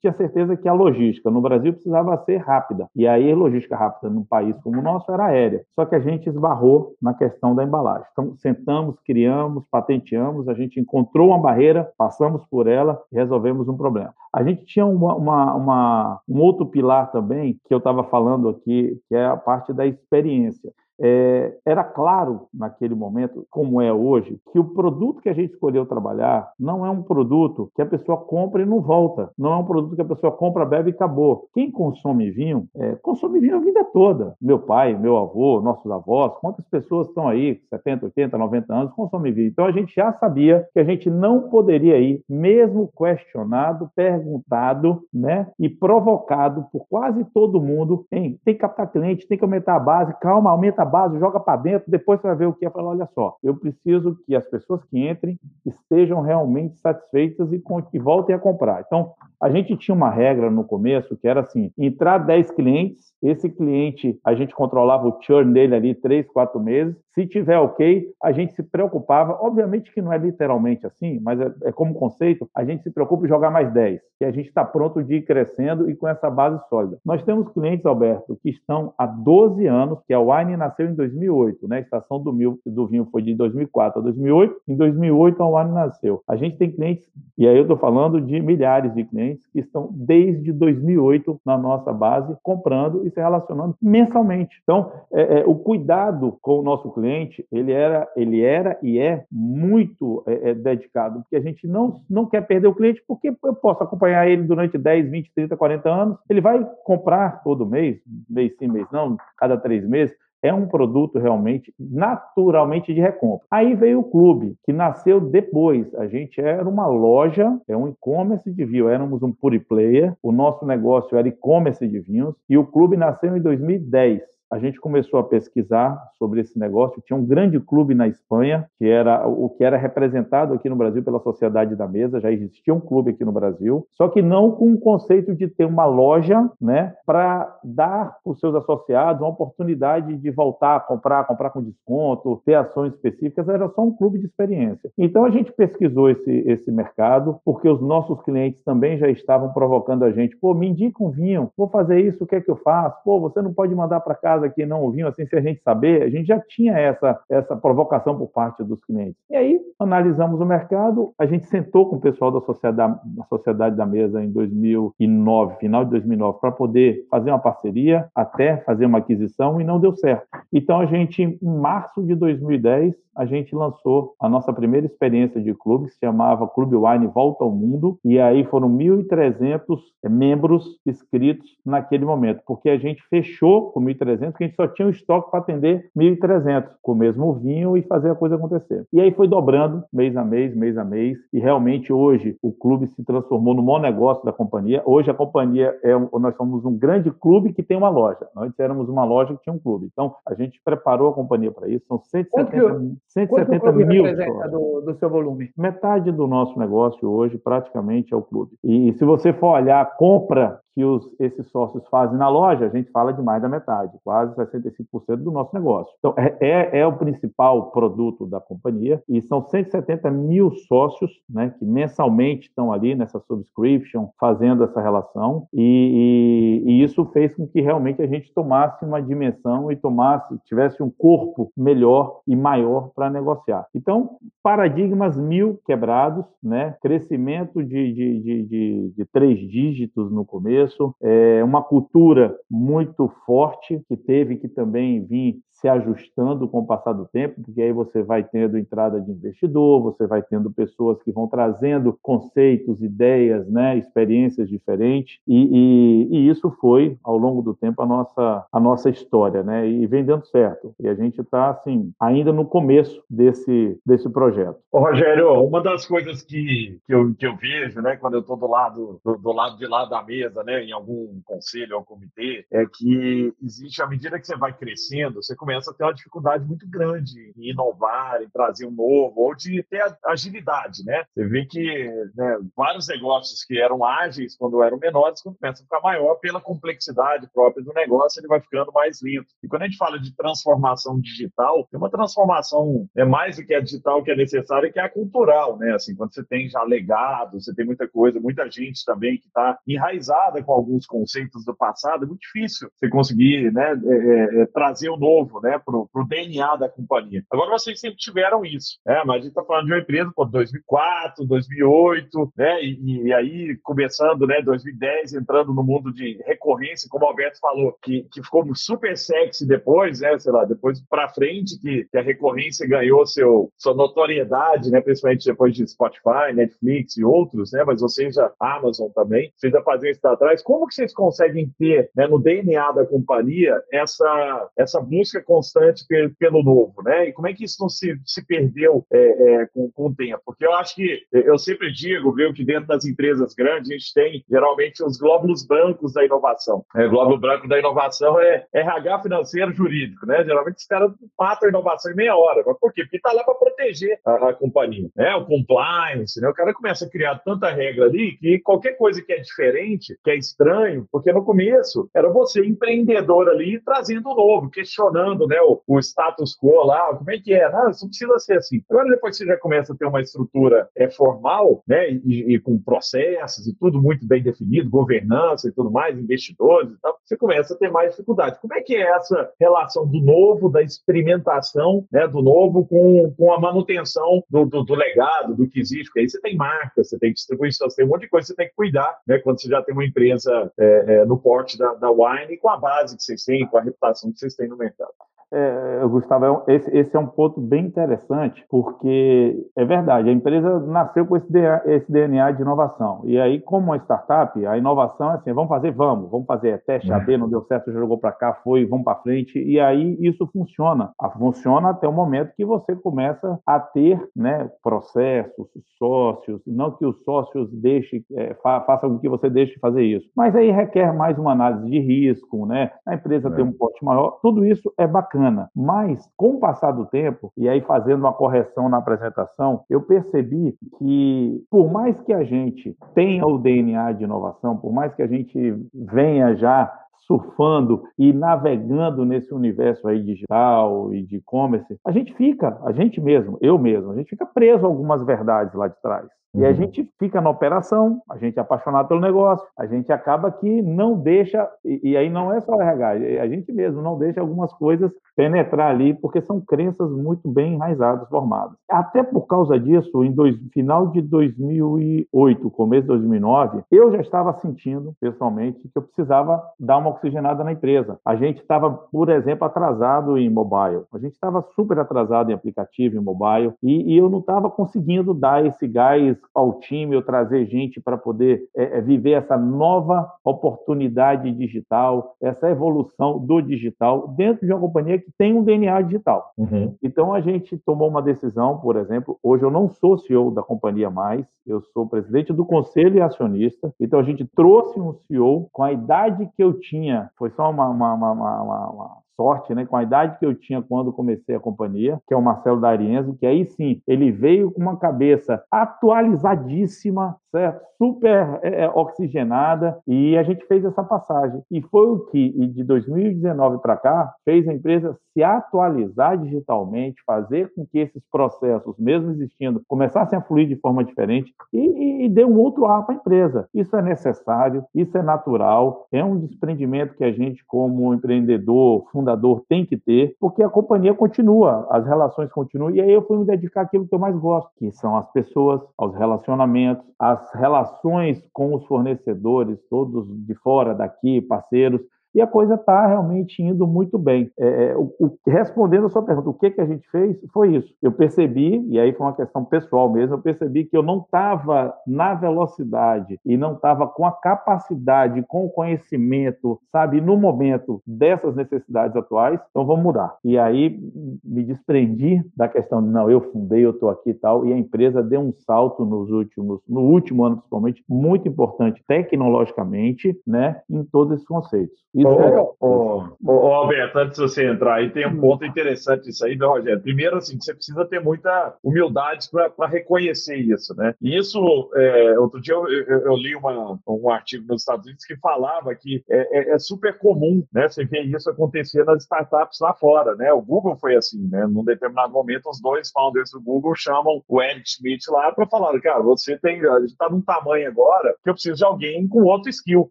[0.00, 2.86] tinha certeza que a logística no Brasil precisava ser rápida.
[2.94, 5.64] E aí, logística rápida num país como o nosso era aérea.
[5.74, 8.06] Só que a gente esbarrou na questão da embalagem.
[8.38, 14.14] Sentamos, criamos, patenteamos, a gente encontrou uma barreira, passamos por ela e resolvemos um problema.
[14.32, 19.00] A gente tinha uma, uma, uma um outro pilar também, que eu estava falando aqui,
[19.08, 20.72] que é a parte da experiência.
[21.00, 25.86] É, era claro naquele momento, como é hoje, que o produto que a gente escolheu
[25.86, 29.30] trabalhar não é um produto que a pessoa compra e não volta.
[29.36, 31.48] Não é um produto que a pessoa compra, bebe e acabou.
[31.54, 34.34] Quem consome vinho, é, consome vinho a vida toda.
[34.40, 39.32] Meu pai, meu avô, nossos avós, quantas pessoas estão aí, 70, 80, 90 anos, consomem
[39.32, 39.48] vinho.
[39.48, 45.48] Então a gente já sabia que a gente não poderia ir, mesmo questionado, perguntado, né,
[45.58, 49.80] e provocado por quase todo mundo, em tem que captar cliente, tem que aumentar a
[49.80, 52.70] base, calma, aumenta a base, joga para dentro, depois você vai ver o que é.
[52.70, 57.62] Falar, olha só, eu preciso que as pessoas que entrem estejam realmente satisfeitas e,
[57.92, 58.82] e voltem a comprar.
[58.86, 63.48] Então, a gente tinha uma regra no começo que era assim: entrar 10 clientes, esse
[63.48, 66.96] cliente a gente controlava o churn dele ali 3, 4 meses.
[67.14, 69.38] Se tiver ok, a gente se preocupava.
[69.40, 73.24] Obviamente que não é literalmente assim, mas é, é como conceito, a gente se preocupa
[73.24, 76.28] em jogar mais 10, que a gente está pronto de ir crescendo e com essa
[76.28, 76.98] base sólida.
[77.04, 81.68] Nós temos clientes, Alberto, que estão há 12 anos, que a Wine nasceu em 2008,
[81.68, 81.78] né?
[81.78, 84.56] A estação do, mil, do vinho foi de 2004 a 2008.
[84.68, 86.22] Em 2008 a Wine nasceu.
[86.28, 89.60] A gente tem clientes, e aí eu estou falando de milhares de clientes clientes que
[89.60, 94.60] estão desde 2008 na nossa base, comprando e se relacionando mensalmente.
[94.62, 99.24] Então, é, é, o cuidado com o nosso cliente, ele era, ele era e é
[99.30, 103.54] muito é, é dedicado, porque a gente não, não quer perder o cliente, porque eu
[103.54, 108.54] posso acompanhar ele durante 10, 20, 30, 40 anos, ele vai comprar todo mês, mês
[108.58, 113.46] sim, mês não, cada três meses, é um produto realmente naturalmente de recompra.
[113.50, 115.92] Aí veio o clube, que nasceu depois.
[115.94, 120.32] A gente era uma loja, é um e-commerce de vinho, éramos um pure player, o
[120.32, 125.18] nosso negócio era e-commerce de vinhos, e o clube nasceu em 2010 a gente começou
[125.18, 127.02] a pesquisar sobre esse negócio.
[127.06, 131.02] Tinha um grande clube na Espanha, que era o que era representado aqui no Brasil
[131.02, 134.72] pela Sociedade da Mesa, já existia um clube aqui no Brasil, só que não com
[134.72, 140.16] o conceito de ter uma loja, né, para dar para os seus associados uma oportunidade
[140.16, 144.26] de voltar a comprar, comprar com desconto, ter ações específicas, era só um clube de
[144.26, 144.90] experiência.
[144.96, 150.04] Então a gente pesquisou esse, esse mercado, porque os nossos clientes também já estavam provocando
[150.04, 152.56] a gente, pô, me indica um vinho, vou fazer isso, o que é que eu
[152.56, 153.02] faço?
[153.04, 155.60] Pô, você não pode mandar para casa casa que não ouviam, assim, se a gente
[155.62, 159.16] saber, a gente já tinha essa, essa provocação por parte dos clientes.
[159.30, 163.76] E aí, analisamos o mercado, a gente sentou com o pessoal da sociedade, da sociedade
[163.76, 168.98] da mesa em 2009, final de 2009, para poder fazer uma parceria, até fazer uma
[168.98, 170.26] aquisição, e não deu certo.
[170.52, 175.54] Então, a gente, em março de 2010, a gente lançou a nossa primeira experiência de
[175.54, 181.56] clube, que se chamava Clube Wine Volta ao Mundo, e aí foram 1.300 membros inscritos
[181.64, 185.30] naquele momento, porque a gente fechou com 1.300 porque a gente só tinha um estoque
[185.30, 188.86] para atender 1.300, com o mesmo vinho e fazer a coisa acontecer.
[188.92, 192.86] E aí foi dobrando mês a mês, mês a mês, e realmente hoje o clube
[192.88, 194.82] se transformou no maior negócio da companhia.
[194.84, 198.26] Hoje a companhia é, nós somos um grande clube que tem uma loja.
[198.34, 199.88] Nós éramos uma loja que tinha um clube.
[199.92, 201.86] Então a gente preparou a companhia para isso.
[201.86, 204.04] São 170, 170 mil.
[204.50, 205.50] Do, do seu volume?
[205.56, 208.52] Metade do nosso negócio hoje praticamente é o clube.
[208.62, 212.66] E, e se você for olhar a compra que os, esses sócios fazem na loja,
[212.66, 215.92] a gente fala de mais da metade, quase 65% do nosso negócio.
[215.98, 221.54] Então, é, é, é, o principal produto da companhia e são 170 mil sócios né,
[221.58, 227.46] que mensalmente estão ali nessa subscription, fazendo essa relação, e, e, e, isso fez com
[227.46, 232.90] que realmente a gente tomasse uma dimensão e tomasse, tivesse um corpo melhor e maior
[232.94, 233.66] para negociar.
[233.74, 240.46] Então, paradigmas mil quebrados, né, crescimento de, de, de, de, de três dígitos no começo,
[240.46, 246.66] começo, é uma cultura muito forte que teve que também vir se ajustando com o
[246.66, 251.02] passar do tempo, porque aí você vai tendo entrada de investidor, você vai tendo pessoas
[251.02, 257.40] que vão trazendo conceitos, ideias, né, experiências diferentes, e, e, e isso foi, ao longo
[257.40, 260.74] do tempo, a nossa, a nossa história, né, e vem dando certo.
[260.78, 264.58] E a gente está, assim, ainda no começo desse, desse projeto.
[264.70, 268.36] Ô, Rogério, uma das coisas que, que, eu, que eu vejo, né, quando eu estou
[268.36, 272.44] do lado, do, do, lado de lá da mesa, né, em algum conselho ou comitê,
[272.52, 276.44] é que existe, à medida que você vai crescendo, você começa a ter uma dificuldade
[276.44, 281.04] muito grande em inovar, em trazer um novo, ou de ter agilidade, né?
[281.14, 285.64] Você vê que né, vários negócios que eram ágeis quando eram menores, quando começam a
[285.64, 289.28] ficar maior pela complexidade própria do negócio, ele vai ficando mais lento.
[289.40, 293.54] E quando a gente fala de transformação digital, tem uma transformação é mais do que
[293.54, 295.74] a digital que é necessária, que é a cultural, né?
[295.74, 299.58] Assim, quando você tem já legado, você tem muita coisa, muita gente também que está
[299.64, 304.46] enraizada com alguns conceitos do passado, é muito difícil você conseguir, né, é, é, é
[304.46, 307.24] trazer o novo, né, para o DNA da companhia.
[307.30, 309.02] Agora vocês sempre tiveram isso, né?
[309.04, 312.62] Mas a gente está falando de uma empresa, pô, 2004, 2008, né?
[312.62, 317.76] E, e, aí começando, né, 2010, entrando no mundo de recorrência, como o Alberto falou,
[317.82, 320.18] que, que ficou super sexy depois, né?
[320.18, 324.80] Sei lá, depois para frente que, que, a recorrência ganhou seu, sua notoriedade, né?
[324.80, 327.64] Principalmente depois de Spotify, Netflix e outros, né?
[327.64, 330.42] Mas vocês já, Amazon também, vocês já faziam isso atrás.
[330.42, 335.84] Como que vocês conseguem ter, né, no DNA da companhia essa, essa busca constante
[336.18, 337.08] pelo, novo, né?
[337.08, 338.98] E como é que isso não se, se perdeu é,
[339.42, 340.22] é, com, com o tempo?
[340.24, 343.94] Porque eu acho que, eu sempre digo, viu, que dentro das empresas grandes a gente
[343.94, 346.64] tem geralmente os glóbulos brancos da inovação.
[346.74, 350.24] É, glóbulo branco da inovação é RH financeiro jurídico, né?
[350.24, 352.42] Geralmente os caras matam a inovação em meia hora.
[352.46, 352.82] Mas por quê?
[352.82, 354.88] Porque está lá para proteger a, a, companhia.
[354.94, 355.14] Né?
[355.16, 356.28] O compliance, né?
[356.28, 360.10] o cara começa a criar tanta regra ali que qualquer coisa que é diferente, que
[360.10, 365.62] é estranho, porque no começo era você empreendedor ali trazendo o novo, questionando né, o,
[365.66, 367.50] o status quo lá, como é que é?
[367.50, 368.62] Não, isso precisa ser assim.
[368.68, 372.58] Agora depois você já começa a ter uma estrutura é, formal, né, e, e com
[372.58, 377.54] processos e tudo muito bem definido, governança e tudo mais, investidores e tal, você começa
[377.54, 378.40] a ter mais dificuldade.
[378.40, 383.32] Como é que é essa relação do novo, da experimentação né, do novo com, com
[383.32, 385.86] a manutenção do, do, do legado, do que existe?
[385.86, 388.32] Porque aí você tem marca, você tem distribuição, você tem um monte de coisa que
[388.32, 391.58] você tem que cuidar né, quando você já tem uma empresa é, é, no porte
[391.58, 394.48] da, da Wine com a base que vocês têm, com a reputação que vocês têm
[394.48, 394.92] no mercado.
[395.32, 400.60] É, Gustavo, é esse, esse, é um ponto bem interessante, porque é verdade, a empresa
[400.60, 403.00] nasceu com esse DNA, esse DNA, de inovação.
[403.04, 406.58] E aí, como uma startup, a inovação é assim: vamos fazer, vamos, vamos fazer é
[406.58, 407.18] teste AB, é.
[407.18, 409.38] não deu certo, jogou para cá, foi, vamos para frente.
[409.38, 410.92] E aí isso funciona.
[411.18, 417.02] Funciona até o momento que você começa a ter né, processos, sócios, não que os
[417.04, 420.08] sócios deixem, é, fa façam com que você deixe de fazer isso.
[420.16, 422.70] Mas aí requer mais uma análise de risco, né?
[422.86, 423.32] A empresa é.
[423.32, 425.50] tem um porte maior, tudo isso é bacana bacana.
[425.54, 430.56] Mas, com o passar do tempo, e aí fazendo uma correção na apresentação, eu percebi
[430.78, 435.06] que, por mais que a gente tenha o DNA de inovação, por mais que a
[435.06, 442.14] gente venha já surfando e navegando nesse universo aí digital e de e-commerce, a gente
[442.14, 445.80] fica, a gente mesmo, eu mesmo, a gente fica preso a algumas verdades lá de
[445.80, 446.08] trás.
[446.36, 446.54] E a uhum.
[446.54, 450.94] gente fica na operação, a gente é apaixonado pelo negócio, a gente acaba que não
[450.94, 454.52] deixa, e, e aí não é só o RH, a gente mesmo não deixa algumas
[454.52, 458.54] coisas penetrar ali, porque são crenças muito bem enraizadas, formadas.
[458.68, 464.34] Até por causa disso, em dois, final de 2008, começo de 2009, eu já estava
[464.34, 467.98] sentindo, pessoalmente, que eu precisava dar uma oxigenada na empresa.
[468.04, 472.96] A gente estava, por exemplo, atrasado em mobile, a gente estava super atrasado em aplicativo,
[472.96, 477.46] em mobile, e, e eu não estava conseguindo dar esse gás ao time, ou trazer
[477.46, 484.46] gente para poder é, é, viver essa nova oportunidade digital, essa evolução do digital dentro
[484.46, 486.32] de uma companhia que tem um DNA digital.
[486.36, 486.74] Uhum.
[486.82, 490.90] Então a gente tomou uma decisão, por exemplo, hoje eu não sou CEO da companhia
[490.90, 493.72] mais, eu sou presidente do conselho e acionista.
[493.80, 496.75] Então a gente trouxe um CEO com a idade que eu tinha,
[497.16, 500.92] foi só uma, uma, uma, uma sorte, né, com a idade que eu tinha quando
[500.92, 504.76] comecei a companhia, que é o Marcelo D'Arienzo, que aí sim, ele veio com uma
[504.76, 507.64] cabeça atualizadíssima, certo?
[507.78, 511.42] Super é, é oxigenada, e a gente fez essa passagem.
[511.50, 517.52] E foi o que, de 2019 para cá, fez a empresa se atualizar digitalmente, fazer
[517.54, 522.08] com que esses processos, mesmo existindo, começassem a fluir de forma diferente e, e, e
[522.08, 523.48] deu um outro ar para a empresa.
[523.54, 529.05] Isso é necessário, isso é natural, é um desprendimento que a gente, como empreendedor, fundador,
[529.48, 533.24] tem que ter, porque a companhia continua, as relações continuam, e aí eu fui me
[533.24, 538.54] dedicar àquilo que eu mais gosto, que são as pessoas, aos relacionamentos, as relações com
[538.54, 541.80] os fornecedores, todos de fora daqui, parceiros,
[542.16, 544.30] e a coisa está realmente indo muito bem.
[544.38, 547.56] É, é, o, o, respondendo a sua pergunta, o que, que a gente fez foi
[547.56, 547.74] isso.
[547.82, 551.74] Eu percebi, e aí foi uma questão pessoal mesmo, eu percebi que eu não estava
[551.86, 558.34] na velocidade e não estava com a capacidade, com o conhecimento, sabe, no momento dessas
[558.34, 560.16] necessidades atuais, então vamos mudar.
[560.24, 560.80] E aí
[561.22, 564.56] me desprendi da questão de, não, eu fundei, eu estou aqui e tal, e a
[564.56, 570.82] empresa deu um salto nos últimos, no último ano principalmente, muito importante tecnologicamente, né, em
[570.82, 571.76] todos esses conceitos.
[572.08, 575.20] Ô, ô, ô, Alberto, antes de você entrar aí, tem um hum.
[575.20, 576.80] ponto interessante isso aí, meu Rogério?
[576.80, 580.94] Primeiro, assim, você precisa ter muita humildade para reconhecer isso, né?
[581.00, 585.04] E isso, é, outro dia eu, eu, eu li uma, um artigo nos Estados Unidos
[585.04, 587.68] que falava que é, é, é, super comum, né?
[587.68, 590.32] Você vê isso acontecer nas startups lá fora, né?
[590.32, 591.46] O Google foi assim, né?
[591.46, 595.78] Num determinado momento, os dois founders do Google chamam o Eric Schmidt lá para falar,
[595.80, 599.22] cara, você tem, a gente está num tamanho agora que eu preciso de alguém com
[599.22, 599.90] outro skill,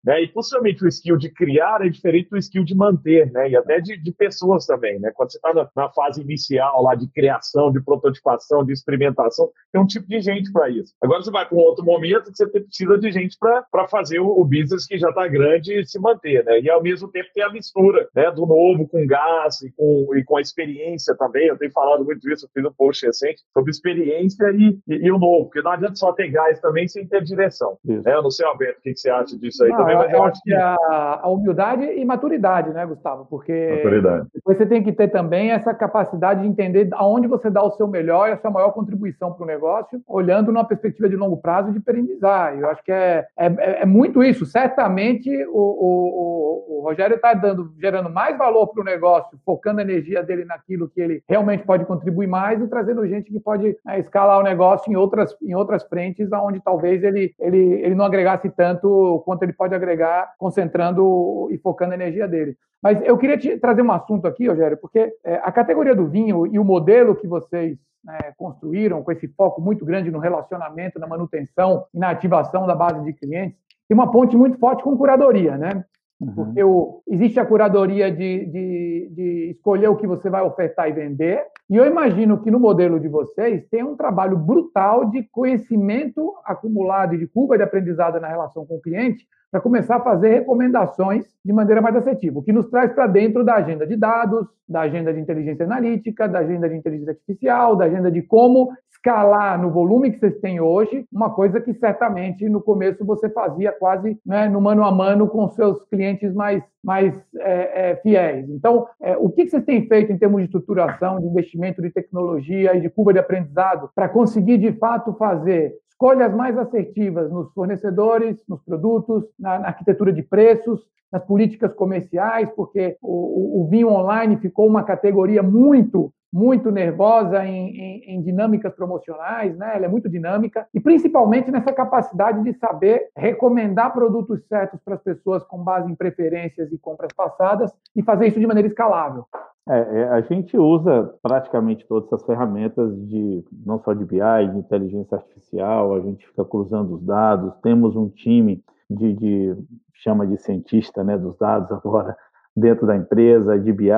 [0.03, 0.21] né?
[0.21, 3.49] E possivelmente o skill de criar é diferente do skill de manter, né?
[3.49, 5.11] E até de, de pessoas também, né?
[5.13, 9.81] Quando você está na, na, fase inicial lá de criação, de prototipação, de experimentação, tem
[9.81, 10.93] um tipo de gente para isso.
[11.01, 14.27] Agora você vai para um outro momento que você precisa de gente para fazer o,
[14.27, 16.59] o, business que já está grande e se manter, né?
[16.59, 18.31] E ao mesmo tempo tem a mistura, né?
[18.31, 21.47] Do novo com gás e com, e com a experiência também.
[21.47, 25.11] Eu tenho falado muito isso, eu fiz um post recente sobre experiência e, e, e
[25.11, 27.77] o novo, porque não adianta só ter gás também sem ter direção.
[27.83, 28.01] Né?
[28.05, 30.17] Eu não sei, Alberto, o que, que você acha disso aí não, também, mas eu,
[30.17, 30.75] eu acho que a,
[31.21, 33.25] a humildade e maturidade, né, Gustavo?
[33.29, 34.27] Porque maturidade.
[34.33, 37.87] depois você tem que ter também essa capacidade de entender aonde você dá o seu
[37.87, 41.71] melhor e a sua maior contribuição para o negócio, olhando numa perspectiva de longo prazo
[41.71, 42.57] de perendizar.
[42.57, 44.45] Eu acho que é, é, é muito isso.
[44.45, 47.33] Certamente o, o, o Rogério está
[47.79, 51.85] gerando mais valor para o negócio, focando a energia dele naquilo que ele realmente pode
[51.85, 55.83] contribuir mais e trazendo gente que pode né, escalar o negócio em outras, em outras
[55.83, 61.57] frentes, onde talvez ele, ele, ele não agregasse tanto quanto ele pode agregar, concentrando e
[61.57, 62.55] focando a energia dele.
[62.81, 66.45] Mas eu queria te trazer um assunto aqui, Rogério, porque é, a categoria do vinho
[66.45, 71.07] e o modelo que vocês né, construíram, com esse foco muito grande no relacionamento, na
[71.07, 73.57] manutenção e na ativação da base de clientes,
[73.87, 75.83] tem uma ponte muito forte com curadoria, né?
[76.19, 76.33] Uhum.
[76.33, 80.93] Porque o, existe a curadoria de, de, de, escolher o que você vai ofertar e
[80.93, 86.33] vender, e eu imagino que no modelo de vocês tem um trabalho brutal de conhecimento
[86.45, 90.29] acumulado e de curva de aprendizado na relação com o cliente para começar a fazer
[90.29, 94.47] recomendações de maneira mais assertiva, o que nos traz para dentro da agenda de dados,
[94.67, 99.61] da agenda de inteligência analítica, da agenda de inteligência artificial, da agenda de como escalar
[99.61, 104.19] no volume que vocês têm hoje, uma coisa que certamente no começo você fazia quase
[104.25, 108.49] né, no mano a mano com seus clientes mais, mais é, é, fiéis.
[108.49, 112.75] Então, é, o que vocês têm feito em termos de estruturação, de investimento de tecnologia
[112.75, 118.43] e de curva de aprendizado para conseguir de fato fazer escolhas mais assertivas nos fornecedores,
[118.47, 120.81] nos produtos, na, na arquitetura de preços,
[121.15, 127.69] nas políticas comerciais, porque o, o, vinho online ficou uma categoria muito muito nervosa em,
[127.69, 129.71] em, em, dinâmicas promocionais, né?
[129.73, 135.01] Ela é muito dinâmica e principalmente nessa capacidade de saber recomendar produtos certos para as
[135.01, 139.23] pessoas com base em preferências e compras passadas e fazer isso de maneira escalável.
[139.69, 144.19] É, é, a gente usa praticamente todas essas ferramentas de não só de BI,
[144.51, 149.55] de inteligência artificial, a gente fica cruzando os dados, temos um time de, de
[149.95, 152.17] chama de cientista né, dos dados agora,
[152.55, 153.89] dentro da empresa, de BI.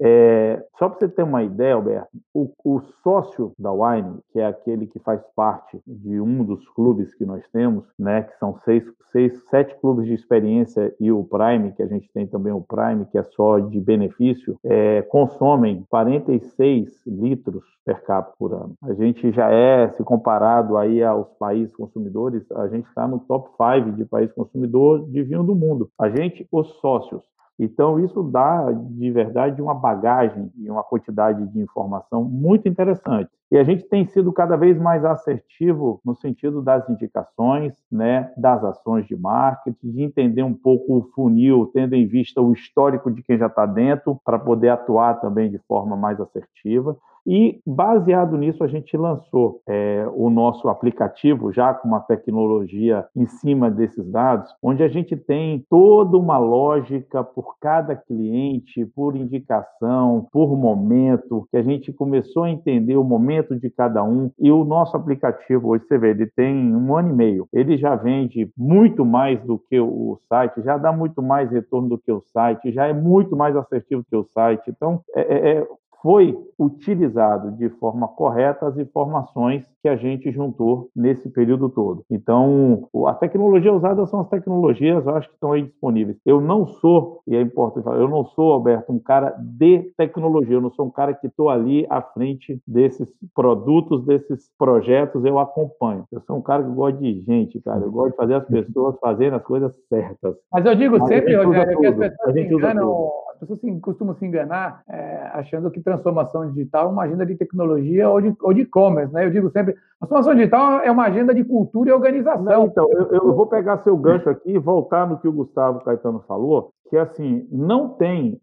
[0.00, 4.46] É, só para você ter uma ideia, Alberto, o, o, sócio da Wine, que é
[4.46, 8.84] aquele que faz parte de um dos clubes que nós temos, né, que são seis,
[9.12, 13.06] seis, sete clubes de experiência e o Prime, que a gente tem também o Prime,
[13.06, 18.74] que é só de benefício, é, consomem 46 litros per capita por ano.
[18.82, 23.50] A gente já é, se comparado aí aos países consumidores, a gente está no top
[23.56, 25.90] 5 de país consumidor de vinho do mundo.
[25.98, 27.22] A gente, os sócios,
[27.62, 33.28] então, isso dá, de verdade, uma bagagem e uma quantidade de informação muito interessante.
[33.52, 38.64] E a gente tem sido cada vez mais assertivo no sentido das indicações, né, das
[38.64, 43.22] ações de marketing, de entender um pouco o funil, tendo em vista o histórico de
[43.22, 46.96] quem já está dentro, para poder atuar também de forma mais assertiva.
[47.26, 53.26] E, baseado nisso, a gente lançou é, o nosso aplicativo, já com uma tecnologia em
[53.26, 60.26] cima desses dados, onde a gente tem toda uma lógica por cada cliente, por indicação,
[60.32, 64.30] por momento, que a gente começou a entender o momento de cada um.
[64.38, 67.48] E o nosso aplicativo, hoje você vê, ele tem um ano e meio.
[67.52, 71.98] Ele já vende muito mais do que o site, já dá muito mais retorno do
[71.98, 74.62] que o site, já é muito mais assertivo que o site.
[74.68, 75.68] Então, é, é,
[76.02, 82.04] foi utilizado de forma correta as informações que a gente juntou nesse período todo.
[82.10, 86.18] Então, a tecnologia usada são as tecnologias, eu acho que estão aí disponíveis.
[86.24, 90.56] Eu não sou, e é importante falar, eu não sou, Alberto, um cara de tecnologia,
[90.56, 95.38] eu não sou um cara que estou ali à frente desses produtos, desses projetos, eu
[95.38, 96.04] acompanho.
[96.12, 98.98] Eu sou um cara que gosta de gente, cara, eu gosto de fazer as pessoas
[99.00, 100.36] fazerem as coisas certas.
[100.52, 103.10] Mas eu digo sempre, Rogério, que as pessoas se enganam,
[103.40, 108.08] as pessoas costumam se enganar é, achando que transformação digital é uma agenda de tecnologia
[108.08, 109.24] ou de ou e-commerce, né?
[109.24, 112.42] Eu digo sempre, transformação digital é uma agenda de cultura e organização.
[112.42, 115.80] Não, então, eu, eu, vou pegar seu gancho aqui e voltar no que o Gustavo
[115.80, 118.40] Caetano falou, que assim não tem,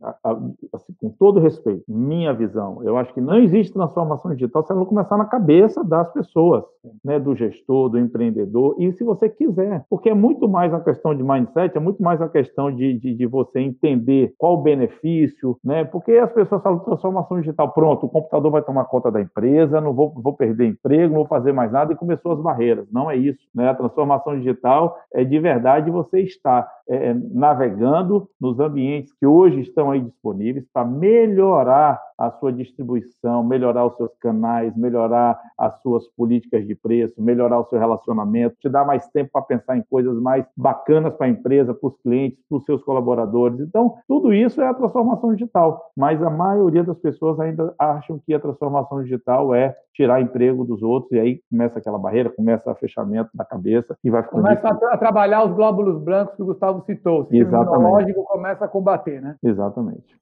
[0.73, 4.79] assim, com todo respeito, minha visão, eu acho que não existe transformação digital se ela
[4.79, 6.63] não começar na cabeça das pessoas,
[7.03, 11.13] né, do gestor, do empreendedor, e se você quiser, porque é muito mais uma questão
[11.13, 15.57] de mindset, é muito mais uma questão de, de, de você entender qual o benefício,
[15.61, 19.81] né, porque as pessoas falam transformação digital, pronto, o computador vai tomar conta da empresa,
[19.81, 23.11] não vou, vou perder emprego, não vou fazer mais nada, e começou as barreiras, não
[23.11, 29.13] é isso, né, a transformação digital é de verdade você estar é, navegando nos ambientes
[29.19, 35.39] que hoje estão aí disponíveis para melhorar a sua distribuição, melhorar os seus canais, melhorar
[35.57, 39.77] as suas políticas de preço, melhorar o seu relacionamento, te dar mais tempo para pensar
[39.77, 43.59] em coisas mais bacanas para a empresa, para os clientes, para os seus colaboradores.
[43.59, 48.33] Então, tudo isso é a transformação digital, mas a maioria das pessoas ainda acham que
[48.33, 52.75] a transformação digital é tirar emprego dos outros e aí começa aquela barreira, começa o
[52.75, 56.83] fechamento da cabeça e vai ficando Começa a, trabalhar os glóbulos brancos que o Gustavo
[56.85, 57.21] citou.
[57.21, 57.79] O sistema Exatamente.
[57.79, 59.35] imunológico começa a combater, né?
[59.43, 60.17] Exatamente.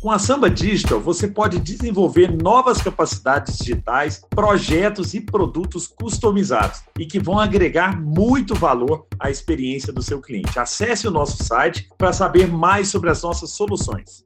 [0.00, 7.04] Com a Samba Digital, você pode desenvolver novas capacidades digitais, projetos e produtos customizados e
[7.04, 10.58] que vão agregar muito valor à experiência do seu cliente.
[10.58, 14.24] Acesse o nosso site para saber mais sobre as nossas soluções.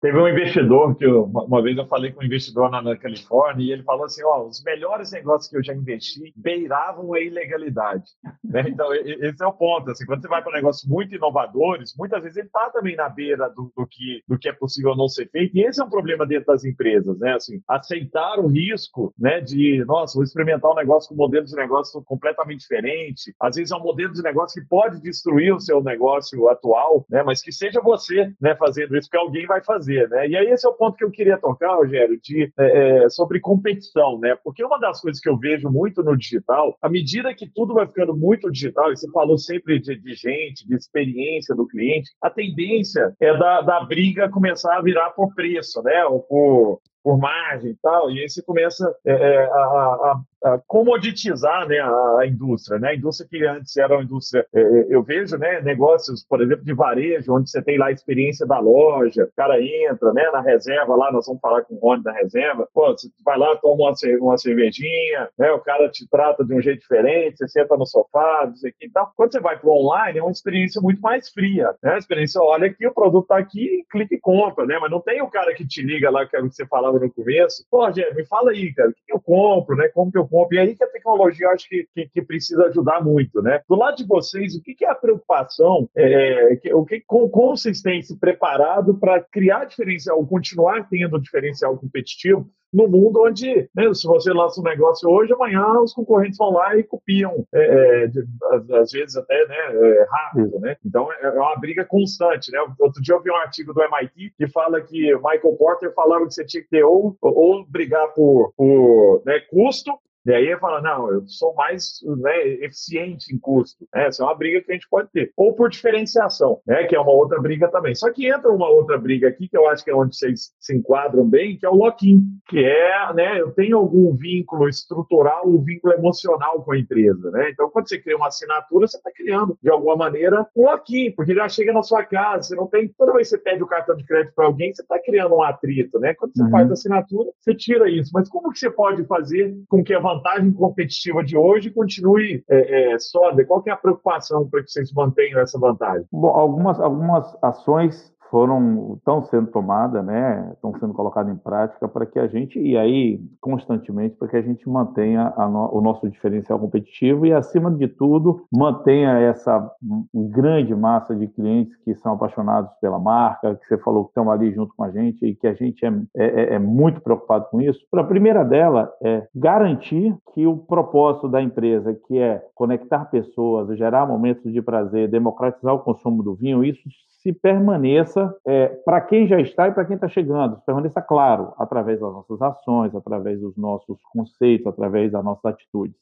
[0.00, 3.64] Teve um investidor que eu, uma vez eu falei com um investidor na, na, Califórnia
[3.64, 8.04] e ele falou assim: ó, os melhores negócios que eu já investi beiravam a ilegalidade.
[8.44, 8.64] Né?
[8.68, 9.90] Então, esse é o ponto.
[9.90, 13.48] Assim, quando você vai para negócios muito inovadores, muitas vezes ele está também na beira
[13.50, 15.56] do, do, que, do que é possível não ser feito.
[15.56, 17.34] E esse é um problema dentro das empresas, né?
[17.34, 21.56] Assim, aceitar o risco né, de, nossa, vou experimentar um negócio com um modelo de
[21.56, 23.34] negócio completamente diferente.
[23.40, 27.22] Às vezes é um modelo de negócio que pode destruir o seu negócio atual, né?
[27.24, 30.28] mas que seja você né, fazendo isso, que alguém vai fazer fazer, né?
[30.28, 33.40] E aí esse é o ponto que eu queria tocar, Rogério, de, é, é, sobre
[33.40, 34.36] competição, né?
[34.44, 37.86] Porque uma das coisas que eu vejo muito no digital, à medida que tudo vai
[37.86, 42.30] ficando muito digital, e você falou sempre de, de gente, de experiência do cliente, a
[42.30, 46.04] tendência é da, da briga começar a virar por preço, né?
[46.04, 51.66] Ou por, por margem e tal, e aí você começa é, é a, a, comoditizar
[51.66, 52.78] né, a, a, indústria.
[52.78, 52.90] Né?
[52.90, 56.64] A indústria que antes era uma indústria, é, é, eu vejo né, negócios, por exemplo,
[56.64, 60.42] de varejo, onde você tem lá a experiência da loja, o cara entra né, na
[60.42, 63.84] reserva, lá nós vamos falar com o Rony da reserva, pô, você vai lá, toma
[63.84, 67.86] uma, uma cervejinha, né, o cara te trata de um jeito diferente, você senta no
[67.86, 69.10] sofá, não sei o que e tal.
[69.16, 71.74] Quando você vai para o online, é uma experiência muito mais fria.
[71.82, 71.94] Né?
[71.94, 74.78] A experiência, olha aqui, o produto está aqui, clica e compra, né?
[74.78, 77.64] mas não tem o cara que te liga lá, que que você falava no começo,
[77.70, 79.88] pô, Rogério, me fala aí, cara, o que eu compro, né?
[79.88, 80.56] como que eu compro?
[80.56, 83.60] E aí que a tecnologia acho que, que, que precisa ajudar muito, né?
[83.68, 85.88] Do lado de vocês, o que, que é a preocupação?
[85.96, 91.20] É, que, o que, como, como vocês têm se preparado para criar diferencial, continuar tendo
[91.20, 96.38] diferencial competitivo no mundo onde, né, se você lança um negócio hoje, amanhã os concorrentes
[96.38, 100.76] vão lá e copiam, é, é, de, às, às, vezes até né, é, rápido, né?
[100.84, 102.58] Então é, é uma briga constante, né?
[102.78, 106.34] Outro dia eu vi um artigo do MIT que fala que Michael Porter falava que
[106.34, 109.92] você tinha que ter ou, ou brigar por, por né, custo
[110.28, 113.86] e aí ele fala, não, eu sou mais né, eficiente em custo.
[113.94, 114.06] Né?
[114.06, 115.32] Essa é uma briga que a gente pode ter.
[115.36, 117.94] Ou por diferenciação, né, que é uma outra briga também.
[117.94, 120.76] Só que entra uma outra briga aqui, que eu acho que é onde vocês se
[120.76, 125.62] enquadram bem, que é o lock-in, que é, né, eu tenho algum vínculo estrutural, um
[125.62, 127.30] vínculo emocional com a empresa.
[127.30, 127.50] Né?
[127.50, 131.34] Então, quando você cria uma assinatura, você está criando, de alguma maneira, um lock-in, porque
[131.34, 133.96] já chega na sua casa, você não tem, toda vez que você pede o cartão
[133.96, 135.98] de crédito para alguém, você está criando um atrito.
[135.98, 136.14] Né?
[136.14, 136.50] Quando você uhum.
[136.50, 138.10] faz a assinatura, você tira isso.
[138.12, 142.94] Mas como que você pode fazer com que a vantagem competitiva de hoje continue é,
[142.94, 143.44] é, sólida?
[143.44, 146.06] Qual que é a preocupação para que vocês mantenham essa vantagem?
[146.12, 152.06] Bom, algumas, algumas ações foram estão sendo tomadas, né, estão sendo colocadas em prática para
[152.06, 156.58] que a gente e aí constantemente para que a gente mantenha no, o nosso diferencial
[156.58, 159.70] competitivo e acima de tudo mantenha essa
[160.14, 164.52] grande massa de clientes que são apaixonados pela marca, que você falou que estão ali
[164.52, 167.80] junto com a gente e que a gente é, é, é muito preocupado com isso.
[167.94, 174.06] A primeira dela é garantir que o propósito da empresa, que é conectar pessoas, gerar
[174.06, 176.88] momentos de prazer, democratizar o consumo do vinho, isso
[177.18, 182.00] se permaneça é, para quem já está e para quem está chegando, permaneça claro através
[182.00, 185.96] das nossas ações, através dos nossos conceitos, através das nossas atitudes.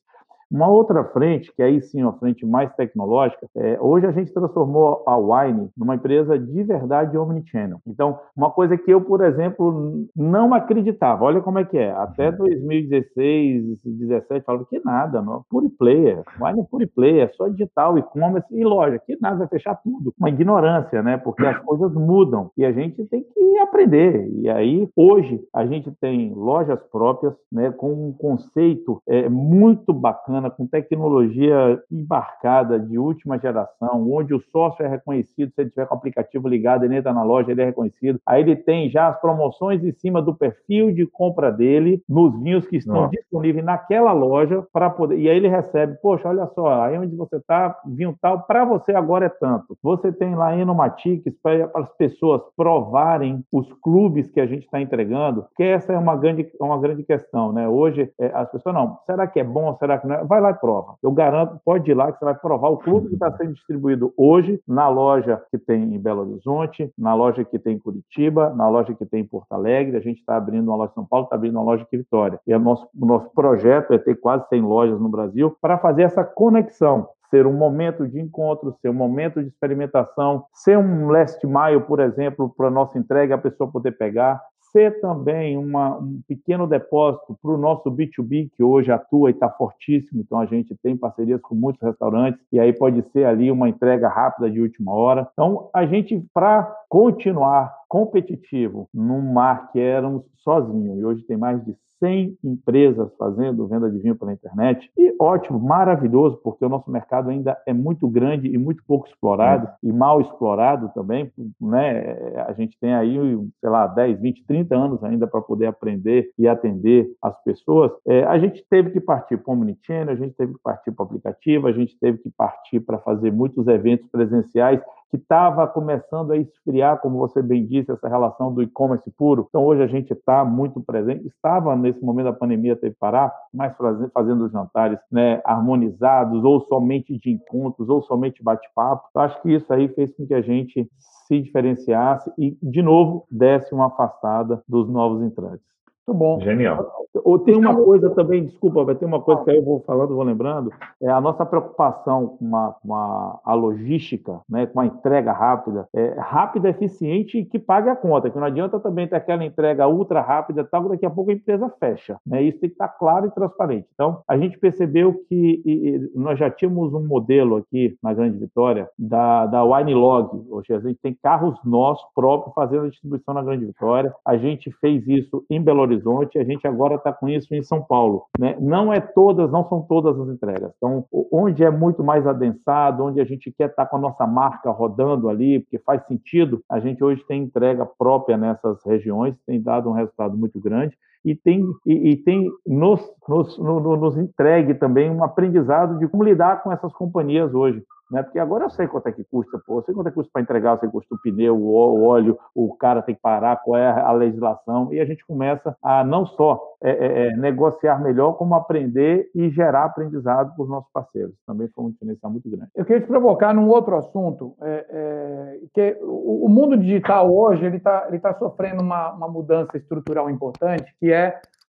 [0.50, 4.32] Uma outra frente, que aí sim é uma frente mais tecnológica, é, hoje a gente
[4.32, 7.80] transformou a Wine numa empresa de verdade omnichannel.
[7.86, 12.30] Então, uma coisa que eu, por exemplo, não acreditava, olha como é que é, até
[12.30, 13.78] 2016, uhum.
[13.84, 18.64] 2017, falava que nada, não, pure player, Wine é pure player, só digital, e-commerce e
[18.64, 20.14] loja, que nada, vai fechar tudo.
[20.18, 21.16] Uma ignorância, né?
[21.16, 24.28] Porque as coisas mudam e a gente tem que aprender.
[24.34, 30.35] E aí, hoje, a gente tem lojas próprias, né, com um conceito é, muito bacana
[30.36, 35.86] bacana, com tecnologia embarcada de última geração, onde o sócio é reconhecido, se ele tiver
[35.86, 38.20] com o aplicativo ligado, ele entra na loja, ele é reconhecido.
[38.26, 42.66] Aí ele tem já as promoções em cima do perfil de compra dele, nos vinhos
[42.66, 43.10] que estão Nossa.
[43.10, 45.18] disponíveis naquela loja, para poder.
[45.18, 48.92] E aí ele recebe, poxa, olha só, aí onde você está, vinho tal, para você
[48.92, 49.76] agora é tanto.
[49.82, 54.80] Você tem lá no Matix para as pessoas provarem os clubes que a gente está
[54.80, 57.68] entregando, porque essa é uma grande, uma grande questão, né?
[57.68, 60.24] Hoje, é, as pessoas, não, será que é bom, será que não é?
[60.26, 60.94] Vai lá e prova.
[61.02, 64.12] Eu garanto, pode ir lá que você vai provar o clube que está sendo distribuído
[64.16, 68.68] hoje na loja que tem em Belo Horizonte, na loja que tem em Curitiba, na
[68.68, 71.24] loja que tem em Porto Alegre, a gente está abrindo uma loja em São Paulo,
[71.24, 72.40] está abrindo uma loja aqui em Vitória.
[72.46, 76.02] E o nosso, o nosso projeto é ter quase 100 lojas no Brasil para fazer
[76.02, 81.44] essa conexão ser um momento de encontro, ser um momento de experimentação, ser um last
[81.46, 84.40] mile, por exemplo, para nossa entrega, a pessoa poder pegar,
[84.72, 89.48] ser também uma, um pequeno depósito para o nosso B2B, que hoje atua e está
[89.48, 93.68] fortíssimo, então a gente tem parcerias com muitos restaurantes, e aí pode ser ali uma
[93.68, 95.28] entrega rápida de última hora.
[95.32, 101.64] Então, a gente, para continuar competitivo num mar que éramos sozinhos, e hoje tem mais
[101.64, 104.90] de 100 empresas fazendo venda de vinho pela internet.
[104.96, 109.68] E ótimo, maravilhoso, porque o nosso mercado ainda é muito grande e muito pouco explorado,
[109.82, 111.30] e mal explorado também.
[111.60, 112.16] Né?
[112.46, 113.16] A gente tem aí,
[113.60, 117.92] sei lá, 10, 20, 30 anos ainda para poder aprender e atender as pessoas.
[118.06, 121.02] É, a gente teve que partir para o Omnichannel, a gente teve que partir para
[121.02, 124.80] o aplicativo, a gente teve que partir para fazer muitos eventos presenciais
[125.10, 129.46] que estava começando a esfriar, como você bem disse, essa relação do e-commerce puro.
[129.48, 131.26] Então, hoje a gente está muito presente.
[131.26, 133.74] Estava, nesse momento da pandemia, teve parar, mas
[134.12, 139.08] fazendo jantares né, harmonizados, ou somente de encontros, ou somente bate-papo.
[139.14, 140.90] Eu acho que isso aí fez com que a gente
[141.26, 145.75] se diferenciasse e, de novo, desse uma afastada dos novos entrantes.
[146.06, 146.40] Muito bom.
[146.40, 147.06] Genial.
[147.24, 150.14] Ou tem uma coisa também, desculpa, vai ter uma coisa que aí eu vou falando,
[150.14, 154.86] vou lembrando, é a nossa preocupação com a, com a, a logística, né, com a
[154.86, 159.16] entrega rápida, é, rápida, eficiente e que pague a conta, que não adianta também ter
[159.16, 162.68] aquela entrega ultra rápida tal, que daqui a pouco a empresa fecha, né, isso tem
[162.68, 163.88] que estar claro e transparente.
[163.94, 168.38] Então, a gente percebeu que e, e, nós já tínhamos um modelo aqui na Grande
[168.38, 173.34] Vitória da, da Winelog, ou seja, a gente tem carros nossos próprios fazendo a distribuição
[173.34, 177.12] na Grande Vitória, a gente fez isso em Belo Horizonte, Horizonte, a gente agora está
[177.12, 178.26] com isso em São Paulo.
[178.38, 178.56] Né?
[178.60, 180.72] Não é todas, não são todas as entregas.
[180.76, 184.26] Então, onde é muito mais adensado, onde a gente quer estar tá com a nossa
[184.26, 189.60] marca rodando ali, porque faz sentido, a gente hoje tem entrega própria nessas regiões, tem
[189.60, 194.74] dado um resultado muito grande e tem, e, e tem nos, nos, no, nos entregue
[194.74, 198.22] também um aprendizado de como lidar com essas companhias hoje né?
[198.22, 200.30] Porque agora eu sei quanto é que custa, pô, eu sei quanto é que custa
[200.32, 203.56] para entregar, eu sei quanto custa o pneu, o óleo, o cara tem que parar,
[203.56, 208.00] qual é a legislação, e a gente começa a não só é, é, é, negociar
[208.00, 211.34] melhor, como aprender e gerar aprendizado para os nossos parceiros.
[211.46, 212.70] Também foi um diferencial muito grande.
[212.74, 217.64] Eu queria te provocar num outro assunto, é, é que o, o, mundo digital hoje
[217.64, 221.15] ele está ele tá sofrendo uma, uma mudança estrutural importante, que é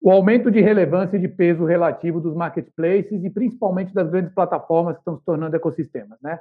[0.02, 4.96] o aumento de relevância e de peso relativo dos marketplaces e principalmente das grandes plataformas
[4.96, 6.20] que estão se tornando ecossistemas.
[6.22, 6.40] Né?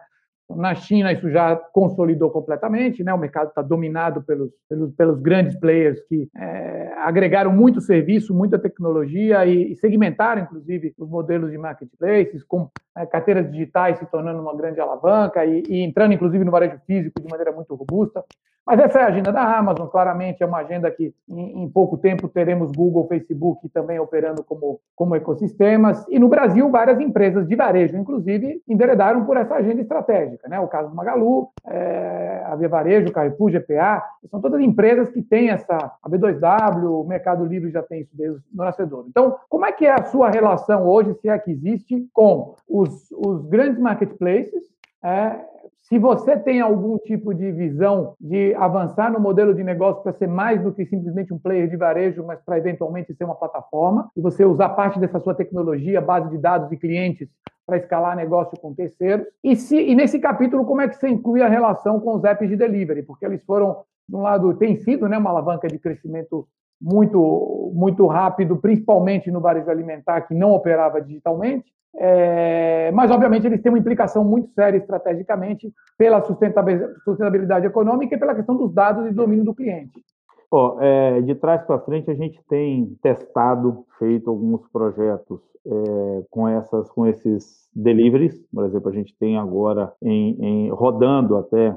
[0.50, 3.14] Na China, isso já consolidou completamente, né?
[3.14, 8.58] o mercado está dominado pelos, pelos, pelos, grandes players que é, agregaram muito serviço, muita
[8.58, 14.42] tecnologia e, e, segmentaram, inclusive, os modelos de marketplaces, com é, carteiras digitais se tornando
[14.42, 18.22] uma grande alavanca e, e entrando, inclusive, no varejo físico de maneira muito robusta.
[18.66, 21.98] Mas essa é a agenda da Amazon, claramente é uma agenda que em, em, pouco
[21.98, 26.04] tempo teremos Google, Facebook também operando como, como ecossistemas.
[26.08, 30.48] E no Brasil, várias empresas de varejo, inclusive, enveredaram por essa agenda estratégica.
[30.48, 30.58] Né?
[30.60, 35.50] O caso do Magalu, é, a Via Varejo, Carrefour, GPA, são todas empresas que têm
[35.50, 35.76] essa.
[36.02, 39.04] A B2W, o Mercado Livre já tem isso desde o nascedor.
[39.08, 43.10] Então, como é que é a sua relação hoje, se é que existe, com os,
[43.12, 44.64] os grandes marketplaces?
[45.02, 45.53] É,
[45.84, 50.26] se você tem algum tipo de visão de avançar no modelo de negócio para ser
[50.26, 54.20] mais do que simplesmente um player de varejo, mas para eventualmente ser uma plataforma, e
[54.20, 57.28] você usar parte dessa sua tecnologia, base de dados e clientes
[57.66, 59.26] para escalar negócio com terceiros.
[59.42, 62.48] E, se, e nesse capítulo, como é que você inclui a relação com os apps
[62.48, 63.02] de delivery?
[63.02, 66.48] Porque eles foram, de um lado, tem sido né, uma alavanca de crescimento
[66.84, 71.72] muito, muito rápido, principalmente no varejo alimentar, que não operava digitalmente.
[71.96, 78.34] É, mas, obviamente, eles têm uma implicação muito séria estrategicamente pela sustentabilidade econômica e pela
[78.34, 80.02] questão dos dados e domínio do cliente.
[80.50, 86.46] Oh, é, de trás para frente, a gente tem testado, feito alguns projetos é, com,
[86.46, 88.38] essas, com esses deliveries.
[88.52, 91.74] Por exemplo, a gente tem agora em, em rodando até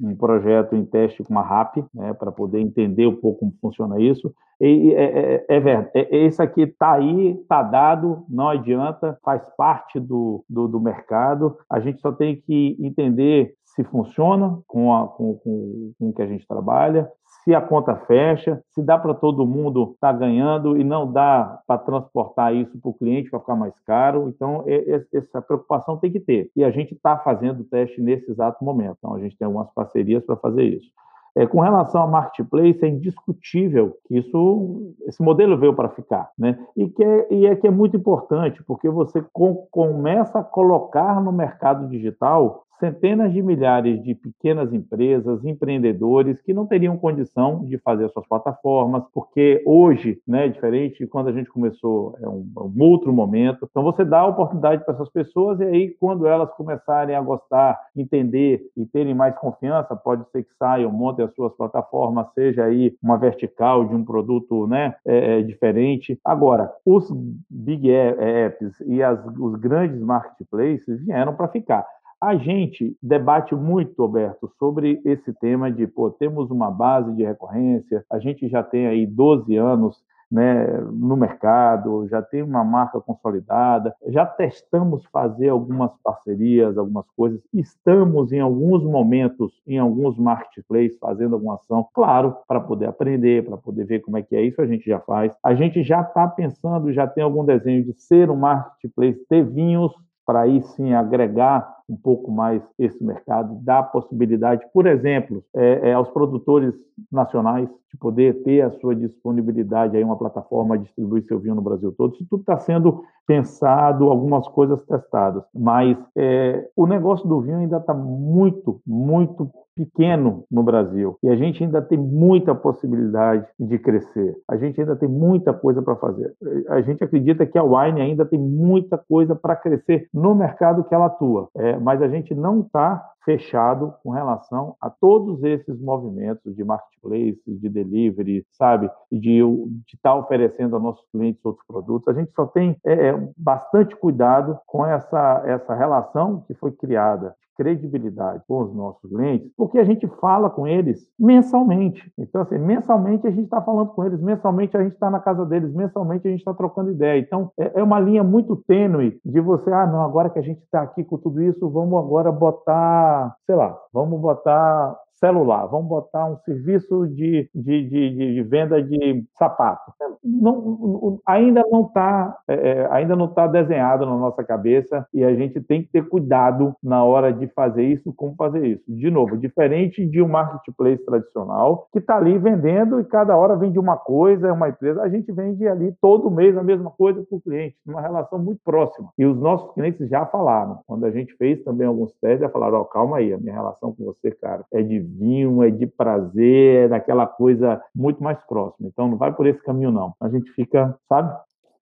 [0.00, 4.00] um projeto em teste com uma RAP, né, para poder entender um pouco como funciona
[4.00, 4.34] isso.
[4.60, 9.42] E, é, é, é, é, é, esse aqui está aí, está dado, não adianta, faz
[9.56, 11.56] parte do, do, do, mercado.
[11.68, 16.22] A gente só tem que entender se funciona com, a, com, com, com o que
[16.22, 17.10] a gente trabalha,
[17.44, 21.60] se a conta fecha, se dá para todo mundo estar tá ganhando e não dá
[21.66, 24.28] para transportar isso para o cliente para ficar mais caro.
[24.28, 24.64] Então,
[25.12, 26.50] essa preocupação tem que ter.
[26.56, 28.96] E a gente está fazendo o teste nesse exato momento.
[28.98, 30.90] Então, a gente tem algumas parcerias para fazer isso.
[31.36, 36.56] É, com relação ao marketplace, é indiscutível que isso, esse modelo veio para ficar, né?
[36.76, 41.20] E que é, e é que é muito importante, porque você com, começa a colocar
[41.20, 47.78] no mercado digital centenas de milhares de pequenas empresas, empreendedores que não teriam condição de
[47.78, 52.60] fazer suas plataformas, porque hoje, né, diferente de quando a gente começou, é um, é
[52.60, 53.68] um outro momento.
[53.70, 57.78] Então você dá a oportunidade para essas pessoas e aí quando elas começarem a gostar,
[57.96, 62.96] entender e terem mais confiança, pode ser que saiam, montem as suas plataformas, seja aí
[63.02, 66.18] uma vertical de um produto, né, é, é diferente.
[66.24, 67.10] Agora, os
[67.48, 71.86] big apps e as, os grandes marketplaces vieram para ficar.
[72.20, 78.04] A gente debate muito, Roberto, sobre esse tema de, pô, temos uma base de recorrência,
[78.10, 80.02] a gente já tem aí 12 anos
[80.34, 87.40] né, no mercado, já tem uma marca consolidada, já testamos fazer algumas parcerias, algumas coisas,
[87.52, 93.56] estamos em alguns momentos, em alguns marketplaces, fazendo alguma ação, claro, para poder aprender, para
[93.56, 95.32] poder ver como é que é isso, a gente já faz.
[95.40, 99.92] A gente já está pensando, já tem algum desenho de ser um marketplace, ter vinhos
[100.26, 105.92] para aí sim agregar um pouco mais esse mercado, dar possibilidade, por exemplo, é, é,
[105.92, 106.74] aos produtores
[107.12, 111.92] nacionais de poder ter a sua disponibilidade aí uma plataforma distribuir seu vinho no Brasil
[111.92, 112.14] todo.
[112.14, 117.76] Isso tudo está sendo pensado, algumas coisas testadas, mas é, o negócio do vinho ainda
[117.76, 124.36] está muito, muito pequeno no Brasil e a gente ainda tem muita possibilidade de crescer.
[124.48, 126.32] A gente ainda tem muita coisa para fazer.
[126.68, 130.94] A gente acredita que a wine ainda tem muita coisa para crescer no mercado que
[130.94, 136.54] ela atua, é, mas a gente não está fechado com relação a todos esses movimentos
[136.54, 139.40] de marketplace, de delivery, sabe, de
[139.86, 142.08] estar tá oferecendo a nossos clientes outros produtos.
[142.08, 147.34] A gente só tem é, é bastante cuidado com essa essa relação que foi criada
[147.56, 152.12] credibilidade com os nossos clientes, porque a gente fala com eles mensalmente.
[152.18, 155.44] Então, assim, mensalmente a gente está falando com eles, mensalmente a gente está na casa
[155.46, 157.18] deles, mensalmente a gente está trocando ideia.
[157.20, 160.60] Então, é, é uma linha muito tênue de você, ah, não, agora que a gente
[160.62, 163.13] está aqui com tudo isso, vamos agora botar,
[163.46, 169.24] sei lá, vamos botar celular, vamos botar um serviço de, de, de, de venda de
[169.38, 169.92] sapato.
[170.22, 175.34] Não, ainda não está é, é, ainda não está desenhado na nossa cabeça e a
[175.34, 178.84] gente tem que ter cuidado na hora de fazer isso, como fazer isso.
[178.88, 183.78] De novo, diferente de um marketplace tradicional que está ali vendendo e cada hora vende
[183.78, 187.36] uma coisa, é uma empresa, a gente vende ali todo mês a mesma coisa para
[187.36, 189.10] o cliente, numa relação muito próxima.
[189.18, 192.80] E os nossos clientes já falaram, quando a gente fez também alguns testes, já falaram,
[192.80, 196.86] oh, calma aí, a minha relação com você, cara, é de vinho, é de prazer,
[196.86, 198.88] é daquela coisa muito mais próxima.
[198.88, 200.14] Então não vai por esse caminho, não.
[200.20, 201.36] A gente fica, sabe?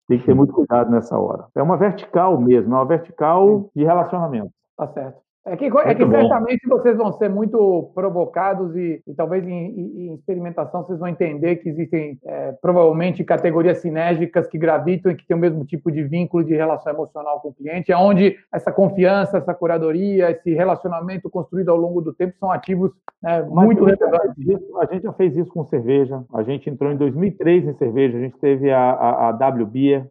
[0.09, 1.47] Tem que ter muito cuidado nessa hora.
[1.55, 4.53] É uma vertical mesmo, é uma vertical de relacionamento.
[4.77, 5.21] Tá certo.
[5.45, 10.15] É que, é que certamente vocês vão ser muito provocados e, e talvez em, em,
[10.15, 15.37] experimentação vocês vão entender que existem é, provavelmente categorias sinérgicas que gravitam e que têm
[15.37, 19.53] o mesmo tipo de vínculo de relação emocional com o cliente, onde essa confiança, essa
[19.53, 24.33] curadoria, esse relacionamento construído ao longo do tempo são ativos né, muito relevantes.
[24.81, 28.21] A gente já fez isso com cerveja, a gente entrou em 2003 em cerveja, a
[28.21, 29.53] gente teve a, a, a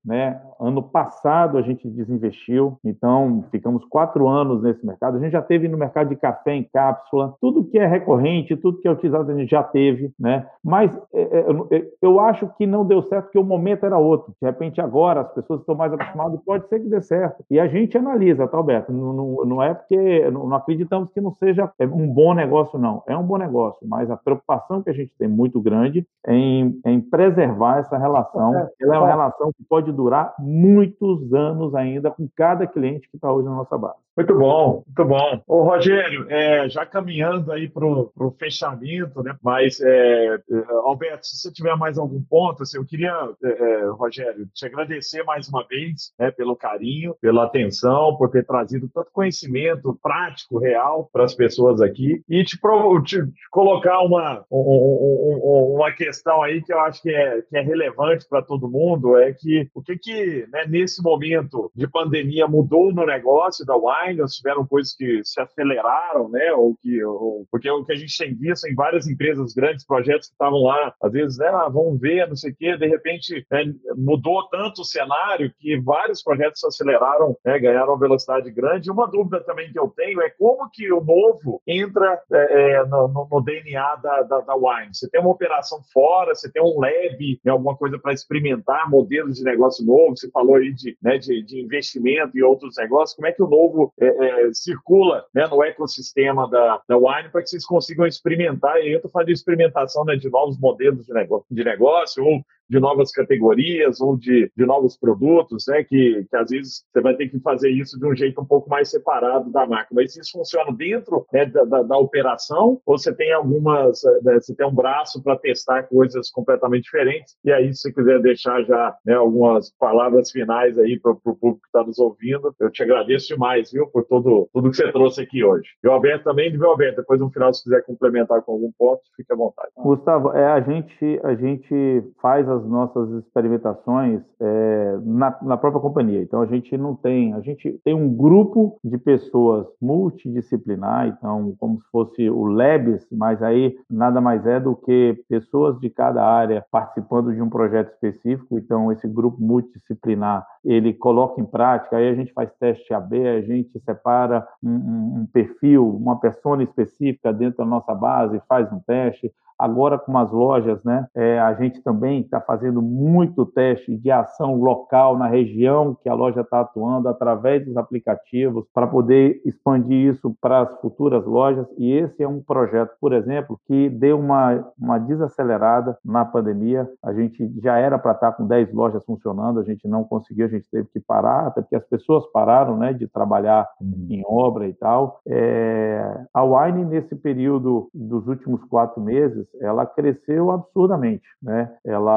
[0.03, 0.41] né?
[0.59, 5.77] ano passado a gente desinvestiu, então ficamos quatro anos nesse mercado gente já teve no
[5.77, 9.49] mercado de café em cápsula, tudo que é recorrente, tudo que é utilizado a gente
[9.49, 10.45] já teve, né?
[10.63, 14.33] Mas é, é, é, eu acho que não deu certo porque o momento era outro.
[14.41, 17.43] De repente agora as pessoas estão mais acostumadas, pode ser que dê certo.
[17.49, 18.91] E a gente analisa, tá, Alberto?
[18.91, 23.03] Não, não, não é porque não acreditamos que não seja um bom negócio, não.
[23.07, 26.79] É um bom negócio, mas a preocupação que a gente tem muito grande é em,
[26.85, 28.69] em preservar essa relação.
[28.79, 33.31] Ela é uma relação que pode durar muitos anos ainda com cada cliente que está
[33.31, 33.95] hoje na nossa base.
[34.15, 35.10] Muito bom, muito bom.
[35.47, 39.35] Ô, Rogério, é, já caminhando aí para o fechamento, né?
[39.41, 40.39] Mas, é, é,
[40.83, 45.23] Alberto, se você tiver mais algum ponto, assim, eu queria, é, é, Rogério, te agradecer
[45.23, 51.09] mais uma vez né, pelo carinho, pela atenção, por ter trazido tanto conhecimento prático, real
[51.11, 56.61] para as pessoas aqui e te, te, te colocar uma, um, um, uma questão aí
[56.61, 59.97] que eu acho que é, que é relevante para todo mundo, é que o que
[59.97, 65.21] que, né, nesse momento de pandemia mudou no negócio da Wine, tiveram coisas que que
[65.23, 66.53] se aceleraram, né?
[66.53, 70.27] Ou que, ou, porque o que a gente tem visto em várias empresas grandes, projetos
[70.27, 73.45] que estavam lá, às vezes, né, ah, vamos ver, não sei o quê, de repente
[73.49, 78.91] né, mudou tanto o cenário que vários projetos se aceleraram, né, ganharam velocidade grande.
[78.91, 83.07] Uma dúvida também que eu tenho é como que o novo entra é, é no,
[83.07, 84.93] no, DNA da, da, da Wine.
[84.93, 89.37] Você tem uma operação fora, você tem um lab, né, alguma coisa para experimentar modelos
[89.37, 93.27] de negócio novo, você falou aí de, né, de, de investimento e outros negócios, como
[93.27, 94.51] é que o novo é, é,
[94.91, 99.09] circula né, no ecossistema da, da Wine para que vocês consigam experimentar, e eu estou
[99.09, 103.99] falando de experimentação né, de novos modelos de negócio, de negócio ou de novas categorias
[103.99, 105.83] ou de, de novos produtos, né?
[105.83, 108.69] Que, que às vezes você vai ter que fazer isso de um jeito um pouco
[108.69, 110.01] mais separado da máquina.
[110.01, 114.55] Mas isso funciona dentro né, da, da, da, operação ou você tem algumas, né, você
[114.55, 117.35] tem um braço para testar coisas completamente diferentes?
[117.43, 121.61] E aí, se você quiser deixar já né, algumas palavras finais aí para o público
[121.61, 125.21] que está nos ouvindo, eu te agradeço demais, viu, por todo, tudo que você trouxe
[125.21, 125.69] aqui hoje.
[125.83, 127.01] E o Alberto também, viu, Alberto?
[127.01, 129.69] Depois no final, se quiser complementar com algum ponto, fique à vontade.
[129.77, 136.21] Gustavo, é, a gente, a gente faz as nossas experimentações é, na, na, própria companhia.
[136.21, 141.79] Então a gente não tem, a gente tem um grupo de pessoas multidisciplinar, então como
[141.79, 146.65] se fosse o Labs, mas aí nada mais é do que pessoas de cada área
[146.71, 148.57] participando de um projeto específico.
[148.57, 153.41] Então esse grupo multidisciplinar ele coloca em prática, aí a gente faz teste AB, a
[153.41, 158.79] gente separa um, um, um perfil, uma persona específica dentro da nossa base, faz um
[158.79, 164.11] teste, Agora, com as lojas, né, é, a gente também está fazendo muito teste de
[164.11, 170.13] ação local na região que a loja está atuando, através dos aplicativos, para poder expandir
[170.13, 171.67] isso para as futuras lojas.
[171.77, 176.89] E esse é um projeto, por exemplo, que deu uma, uma desacelerada na pandemia.
[177.03, 180.45] A gente já era para estar tá com 10 lojas funcionando, a gente não conseguiu,
[180.45, 184.07] a gente teve que parar, até porque as pessoas pararam né, de trabalhar uhum.
[184.09, 185.21] em obra e tal.
[185.27, 191.71] É, a Wine, nesse período dos últimos quatro meses, ela cresceu absurdamente, né?
[191.85, 192.11] Ela,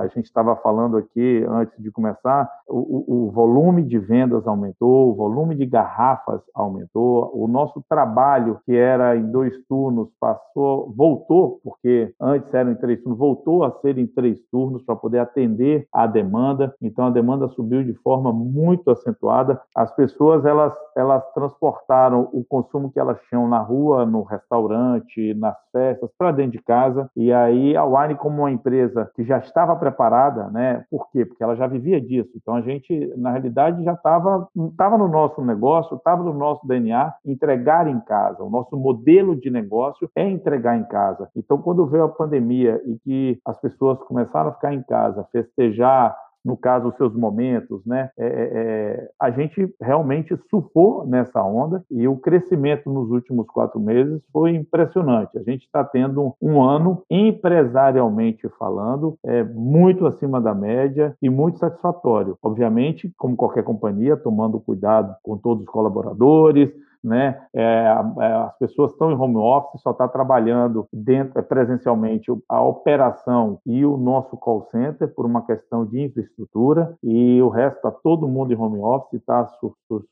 [0.00, 5.14] a gente estava falando aqui antes de começar, o, o, volume de vendas aumentou, o
[5.14, 12.14] volume de garrafas aumentou, o nosso trabalho que era em dois turnos passou, voltou, porque
[12.20, 16.06] antes era em três turnos, voltou a ser em três turnos para poder atender a
[16.06, 16.74] demanda.
[16.80, 19.60] Então a demanda subiu de forma muito acentuada.
[19.74, 25.56] As pessoas elas elas transportaram o consumo que elas tinham na rua, no restaurante, nas
[25.72, 27.10] festas para dentro de casa.
[27.16, 30.84] E aí a Wine, como uma empresa que já estava preparada, né?
[30.90, 31.24] Por quê?
[31.24, 32.30] Porque ela já vivia disso.
[32.34, 37.12] Então a gente, na realidade, já estava estava no nosso negócio, estava no nosso DNA
[37.24, 38.42] entregar em casa.
[38.42, 41.28] O nosso modelo de negócio é entregar em casa.
[41.36, 46.16] Então quando veio a pandemia e que as pessoas começaram a ficar em casa, festejar
[46.44, 48.10] no caso, os seus momentos, né?
[48.18, 53.78] É, é, é, a gente realmente surfou nessa onda e o crescimento nos últimos quatro
[53.78, 55.38] meses foi impressionante.
[55.38, 61.58] A gente está tendo um ano, empresarialmente falando, é, muito acima da média e muito
[61.58, 62.38] satisfatório.
[62.42, 66.70] Obviamente, como qualquer companhia, tomando cuidado com todos os colaboradores,
[67.02, 67.40] né?
[67.54, 72.62] É, é, as pessoas estão em home office, só está trabalhando dentro é, presencialmente a
[72.62, 77.90] operação e o nosso call center por uma questão de infraestrutura e o resto está
[77.90, 79.48] todo mundo em home office, está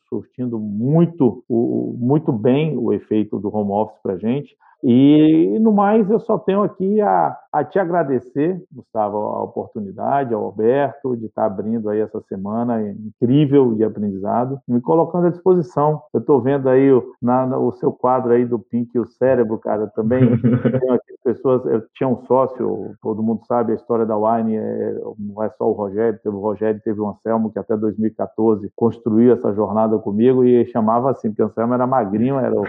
[0.08, 4.56] surtindo muito, muito bem o efeito do home office para a gente.
[4.82, 10.44] E, no mais, eu só tenho aqui a, a te agradecer, Gustavo, a oportunidade, ao
[10.44, 16.02] Alberto, de estar abrindo aí essa semana incrível de aprendizado, me colocando à disposição.
[16.14, 19.58] Eu estou vendo aí o, na, o seu quadro aí do Pink e o Cérebro,
[19.58, 20.20] cara, também
[20.80, 24.94] tenho aqui pessoas, eu tinha um sócio, todo mundo sabe a história da Wine, é,
[25.18, 29.32] não é só o Rogério, teve o Rogério, teve o Anselmo, que até 2014 construiu
[29.32, 32.64] essa jornada comigo e chamava assim, porque o Anselmo era magrinho, era o,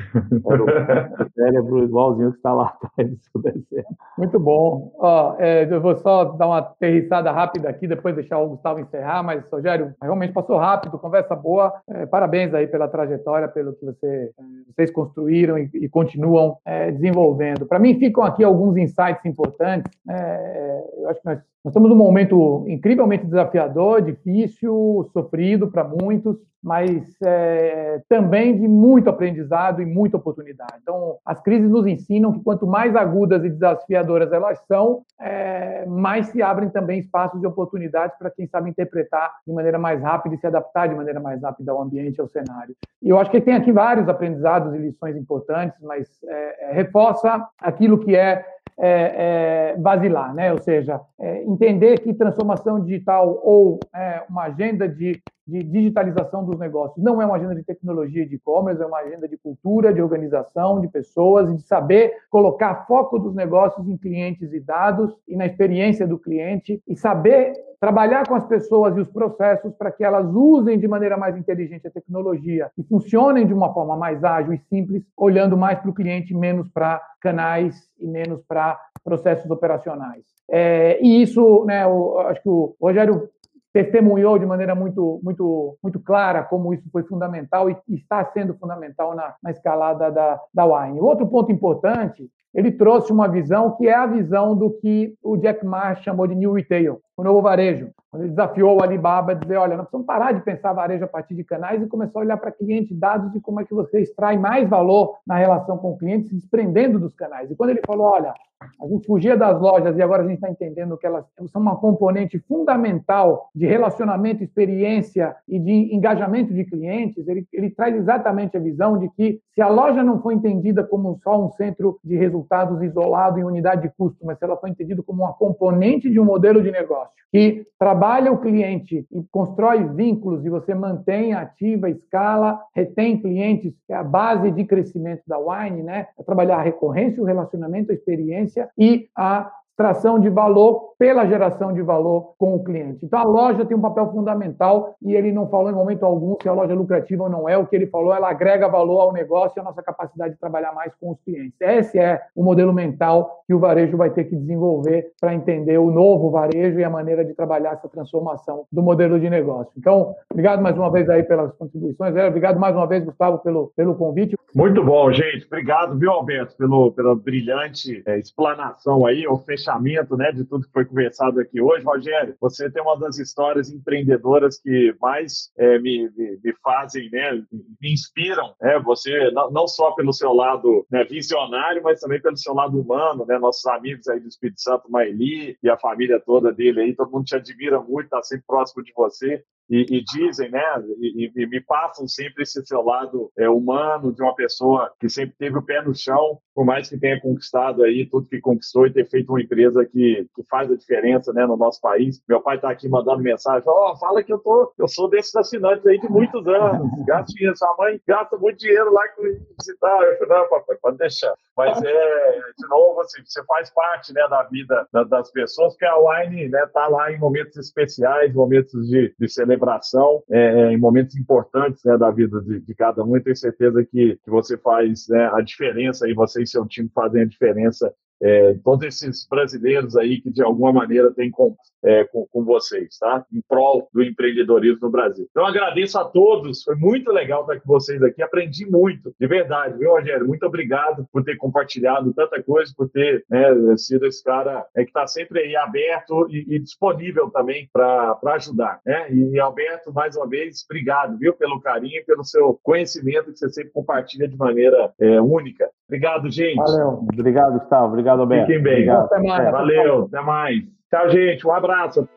[0.51, 3.85] era o cérebro igual igualzinho que está lá atrás do desenho.
[4.17, 4.91] Muito bom.
[4.97, 9.23] Ó, é, eu vou só dar uma aterrissada rápida aqui, depois deixar o Gustavo encerrar,
[9.23, 11.73] mas, Rogério, realmente passou rápido, conversa boa.
[11.87, 14.43] É, parabéns aí pela trajetória, pelo que você, é,
[14.73, 17.65] vocês construíram e, e continuam é, desenvolvendo.
[17.65, 19.91] Para mim, ficam aqui alguns insights importantes.
[20.05, 20.15] Né?
[20.15, 26.37] É, eu acho que nós nós estamos num momento incrivelmente desafiador, difícil, sofrido para muitos,
[26.63, 30.73] mas é, também de muito aprendizado e muita oportunidade.
[30.81, 36.27] Então, as crises nos ensinam que quanto mais agudas e desafiadoras elas são, é, mais
[36.27, 40.37] se abrem também espaços de oportunidades para quem sabe interpretar de maneira mais rápida e
[40.37, 42.75] se adaptar de maneira mais rápida ao ambiente, ao cenário.
[43.01, 47.45] E eu acho que tem aqui vários aprendizados e lições importantes, mas é, é reforça
[47.61, 48.45] aquilo que é
[48.81, 50.51] é, é, basilar, né?
[50.51, 56.59] ou seja, é, entender que transformação digital ou é, uma agenda de de digitalização dos
[56.59, 57.03] negócios.
[57.03, 60.79] Não é uma agenda de tecnologia de e-commerce, é uma agenda de cultura, de organização,
[60.79, 65.45] de pessoas e de saber colocar foco dos negócios em clientes e dados e na
[65.45, 70.27] experiência do cliente e saber trabalhar com as pessoas e os processos para que elas
[70.33, 74.59] usem de maneira mais inteligente a tecnologia e funcionem de uma forma mais ágil e
[74.69, 80.23] simples, olhando mais para o cliente, menos para canais e menos para processos operacionais.
[80.51, 83.29] É, e isso, né, eu, acho que o Rogério
[83.73, 89.15] testemunhou de maneira muito, muito, muito clara como isso foi fundamental e está sendo fundamental
[89.15, 90.99] na, na escalada da, da Wine.
[90.99, 95.65] Outro ponto importante, ele trouxe uma visão que é a visão do que o Jack
[95.65, 99.57] Ma chamou de New Retail, o novo varejo quando ele desafiou o Alibaba a dizer,
[99.57, 102.37] olha, nós precisamos parar de pensar varejo a partir de canais e começar a olhar
[102.37, 105.97] para cliente, dados e como é que você extrai mais valor na relação com o
[105.97, 107.51] cliente, se desprendendo dos canais.
[107.51, 108.33] E quando ele falou, olha,
[108.81, 111.77] a gente fugia das lojas e agora a gente está entendendo que elas são uma
[111.77, 118.59] componente fundamental de relacionamento, experiência e de engajamento de clientes, ele, ele traz exatamente a
[118.59, 122.81] visão de que se a loja não for entendida como só um centro de resultados
[122.81, 126.25] isolado em unidade de custo, mas se ela for entendida como uma componente de um
[126.25, 132.59] modelo de negócio que trabalha o cliente e constrói vínculos e você mantém ativa, escala,
[132.75, 136.07] retém clientes, é a base de crescimento da Wine, né?
[136.17, 141.71] É trabalhar a recorrência, o relacionamento, a experiência e a extração de valor pela geração
[141.71, 143.05] de valor com o cliente.
[143.05, 146.49] Então, a loja tem um papel fundamental e ele não falou em momento algum se
[146.49, 147.57] a loja é lucrativa ou não é.
[147.57, 150.73] O que ele falou, ela agrega valor ao negócio e à nossa capacidade de trabalhar
[150.73, 151.55] mais com os clientes.
[151.61, 155.89] Esse é o modelo mental que o varejo vai ter que desenvolver para entender o
[155.89, 159.71] novo varejo e a maneira de trabalhar essa transformação do modelo de negócio.
[159.77, 162.13] Então, obrigado mais uma vez aí pelas contribuições.
[162.13, 164.35] Obrigado mais uma vez, Gustavo, pelo, pelo convite.
[164.53, 165.45] Muito bom, gente.
[165.45, 169.37] Obrigado, viu, Alberto, pelo, pela brilhante é, explanação aí, o
[169.69, 171.85] fechamento né, de tudo que foi conversado aqui hoje.
[171.85, 177.33] Rogério, você tem uma das histórias empreendedoras que mais é, me, me, me, fazem, né,
[177.51, 178.55] me inspiram.
[178.59, 178.79] Né?
[178.79, 183.25] Você, não, não só pelo seu lado né, visionário, mas também pelo seu lado humano,
[183.25, 183.37] né?
[183.37, 187.25] Nossos amigos aí do Espírito Santo, Maeli e a família toda dele aí, todo mundo
[187.25, 190.63] te admira muito, está sempre próximo de você e, e dizem, né,
[190.99, 195.35] e, e, me passam sempre esse seu lado é, humano de uma pessoa que sempre
[195.37, 198.93] teve o pé no chão, por mais que tenha conquistado aí tudo que conquistou e
[198.93, 202.19] ter feito uma empresa que, que faz a diferença, né, no nosso país.
[202.27, 205.35] Meu pai está aqui mandando mensagem, ó, oh, fala que eu tô, eu sou desses
[205.35, 210.01] assinantes aí de muitos anos, gasta dinheiro, sua mãe gasta muito dinheiro lá com visitar.
[210.01, 211.33] Eu falei, não, papai, pode deixar.
[211.55, 215.95] Mas é, de novo, assim, você faz parte, né, da vida das pessoas, que a
[215.97, 220.77] Wine, né, tá lá em momentos especiais, momentos de, de celebração celebração é, é, em
[220.77, 223.15] momentos importantes né, da vida de, de, cada um.
[223.17, 226.89] E tenho certeza que, que você faz né, a diferença e você e seu time
[226.93, 232.03] fazem a diferença é, todos esses brasileiros aí que de alguma maneira têm com, é,
[232.05, 233.25] com, com, vocês, tá?
[233.33, 235.27] Em prol do empreendedorismo no Brasil.
[235.29, 239.77] Então agradeço a todos, foi muito legal estar com vocês aqui, aprendi muito, de verdade,
[239.77, 240.27] viu, Rogério?
[240.27, 244.89] Muito obrigado por ter compartilhado tanta coisa, por ter né, sido esse cara é, que
[244.89, 249.11] está sempre aí aberto e, e disponível também para ajudar, né?
[249.11, 253.71] E Alberto, mais uma vez, obrigado, viu, pelo carinho, pelo seu conhecimento que você sempre
[253.71, 255.69] compartilha de maneira é, única.
[255.87, 256.55] Obrigado, gente.
[256.55, 257.03] Valeu.
[257.11, 257.87] Obrigado, Gustavo.
[257.87, 258.47] Obrigado, Alberto.
[258.47, 258.73] Fiquem bem.
[258.73, 259.05] Obrigado.
[259.05, 259.51] Até mais.
[259.51, 260.03] Valeu.
[260.05, 260.63] Até mais.
[260.89, 261.45] Tchau, gente.
[261.45, 262.07] Um abraço.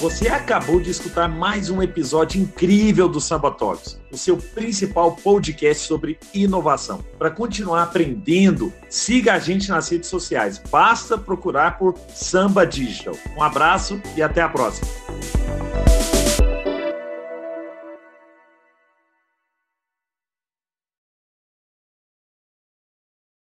[0.00, 5.88] Você acabou de escutar mais um episódio incrível do Samba Talks, o seu principal podcast
[5.88, 7.04] sobre inovação.
[7.18, 10.62] Para continuar aprendendo, siga a gente nas redes sociais.
[10.70, 13.14] Basta procurar por Samba Digital.
[13.36, 14.86] Um abraço e até a próxima.